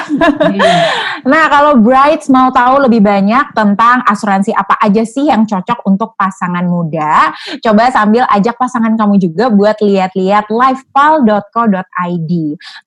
Iya. 0.50 0.74
nah, 1.22 1.46
kalau 1.46 1.78
Bright 1.78 2.26
mau 2.34 2.50
tahu 2.50 2.82
lebih 2.90 3.06
banyak 3.06 3.54
tentang 3.54 4.02
asuransi 4.10 4.50
apa 4.58 4.82
aja 4.82 5.06
sih 5.06 5.30
yang 5.30 5.46
cocok 5.46 5.86
untuk 5.86 6.18
pasangan 6.18 6.66
muda, 6.66 7.30
coba 7.62 7.94
sambil 7.94 8.26
ajak 8.34 8.58
pasangan 8.58 8.98
kamu 8.98 9.22
juga 9.22 9.54
buat 9.54 9.78
lihat-lihat 9.78 10.50
lifepal.co.id. 10.50 12.32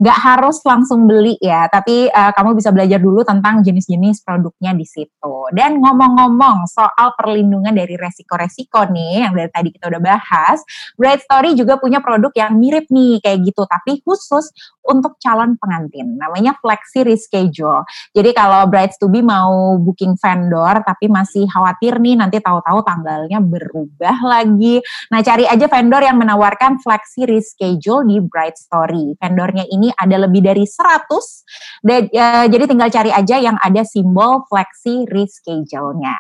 Gak 0.02 0.18
harus 0.26 0.58
langsung 0.66 1.06
beli 1.06 1.38
ya, 1.38 1.70
tapi 1.70 2.10
uh, 2.10 2.34
kamu 2.34 2.58
bisa 2.58 2.74
belajar 2.74 2.98
dulu 2.98 3.22
tentang 3.22 3.62
jenis-jenis 3.62 4.26
produknya 4.26 4.74
di 4.74 4.90
situ. 4.90 5.34
Dan 5.54 5.78
ngomong-ngomong 5.78 6.66
soal 6.66 7.14
perlindungan 7.14 7.78
dari 7.78 7.94
resiko-resiko 7.94 8.90
nih, 8.90 9.22
yang 9.22 9.38
dari 9.38 9.54
tadi 9.54 9.70
kita 9.70 9.86
udah 9.86 10.02
bahas, 10.02 10.15
bahas, 10.16 10.64
Bright 10.96 11.20
Story 11.29 11.52
juga 11.52 11.76
punya 11.76 12.00
produk 12.00 12.33
yang 12.33 12.57
mirip 12.57 12.88
nih 12.88 13.20
kayak 13.20 13.44
gitu, 13.44 13.68
tapi 13.68 14.00
khusus 14.00 14.48
untuk 14.87 15.18
calon 15.20 15.59
pengantin. 15.59 16.16
Namanya 16.16 16.57
Flexi 16.62 17.02
Reschedule. 17.02 17.83
Jadi 18.14 18.31
kalau 18.33 18.64
Brides 18.70 18.96
to 18.96 19.11
be 19.11 19.20
mau 19.20 19.76
booking 19.76 20.14
vendor 20.16 20.81
tapi 20.87 21.11
masih 21.11 21.44
khawatir 21.50 21.98
nih 21.98 22.14
nanti 22.16 22.38
tahu-tahu 22.38 22.87
tanggalnya 22.87 23.42
berubah 23.42 24.16
lagi. 24.22 24.81
Nah, 25.11 25.20
cari 25.20 25.44
aja 25.44 25.66
vendor 25.66 26.02
yang 26.02 26.16
menawarkan 26.16 26.79
Flexi 26.81 27.26
Reschedule 27.26 28.07
di 28.07 28.16
Bright 28.22 28.57
Story. 28.57 29.18
Vendornya 29.18 29.66
ini 29.68 29.90
ada 29.92 30.22
lebih 30.22 30.46
dari 30.46 30.64
100 30.64 31.83
dan 31.83 32.00
uh, 32.09 32.46
jadi 32.46 32.64
tinggal 32.70 32.88
cari 32.88 33.11
aja 33.11 33.37
yang 33.42 33.59
ada 33.59 33.83
simbol 33.83 34.46
Flexi 34.46 35.05
Reschedule-nya 35.11 36.16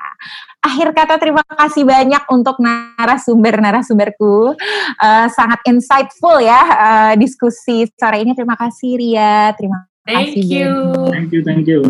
akhir 0.66 0.90
kata 0.92 1.14
terima 1.22 1.46
kasih 1.46 1.86
banyak 1.86 2.26
untuk 2.26 2.58
narasumber-narasumberku. 2.58 4.58
Uh, 4.98 5.26
sangat 5.30 5.62
insightful 5.70 6.42
ya 6.42 6.60
uh, 6.60 7.12
diskusi 7.14 7.86
sore 7.94 8.26
ini. 8.26 8.34
Terima 8.34 8.58
kasih 8.58 8.98
Ria, 8.98 9.54
terima 9.54 9.86
thank 10.02 10.34
kasih. 10.34 10.42
You. 10.42 10.74
Thank 11.14 11.30
you, 11.30 11.40
thank 11.46 11.64
you. 11.70 11.86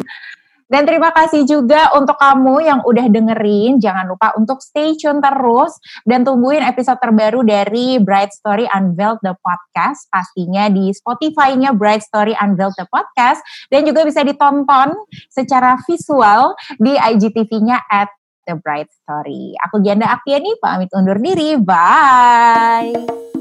Dan 0.67 0.83
terima 0.83 1.15
kasih 1.15 1.47
juga 1.47 1.95
untuk 1.95 2.19
kamu 2.19 2.67
yang 2.67 2.81
udah 2.83 3.07
dengerin. 3.07 3.79
Jangan 3.79 4.11
lupa 4.11 4.35
untuk 4.35 4.59
stay 4.59 4.99
tune 4.99 5.23
terus 5.23 5.79
dan 6.03 6.27
tungguin 6.27 6.67
episode 6.67 6.99
terbaru 6.99 7.47
dari 7.47 8.03
Bright 8.03 8.35
Story 8.35 8.67
Unveiled 8.75 9.23
the 9.23 9.39
Podcast. 9.39 10.11
Pastinya 10.11 10.67
di 10.67 10.91
Spotify-nya 10.91 11.71
Bright 11.71 12.03
Story 12.03 12.35
Unveiled 12.35 12.75
the 12.75 12.87
Podcast 12.91 13.39
dan 13.71 13.87
juga 13.87 14.03
bisa 14.03 14.27
ditonton 14.27 14.99
secara 15.31 15.79
visual 15.87 16.59
di 16.83 16.99
IGTV-nya 16.99 17.87
at 17.87 18.11
The 18.46 18.56
Bright 18.56 18.88
Story. 18.94 19.59
Aku 19.68 19.82
Gianda 19.82 20.09
Aktiani, 20.09 20.56
pamit 20.62 20.94
undur 20.94 21.18
diri. 21.18 21.59
Bye. 21.61 23.36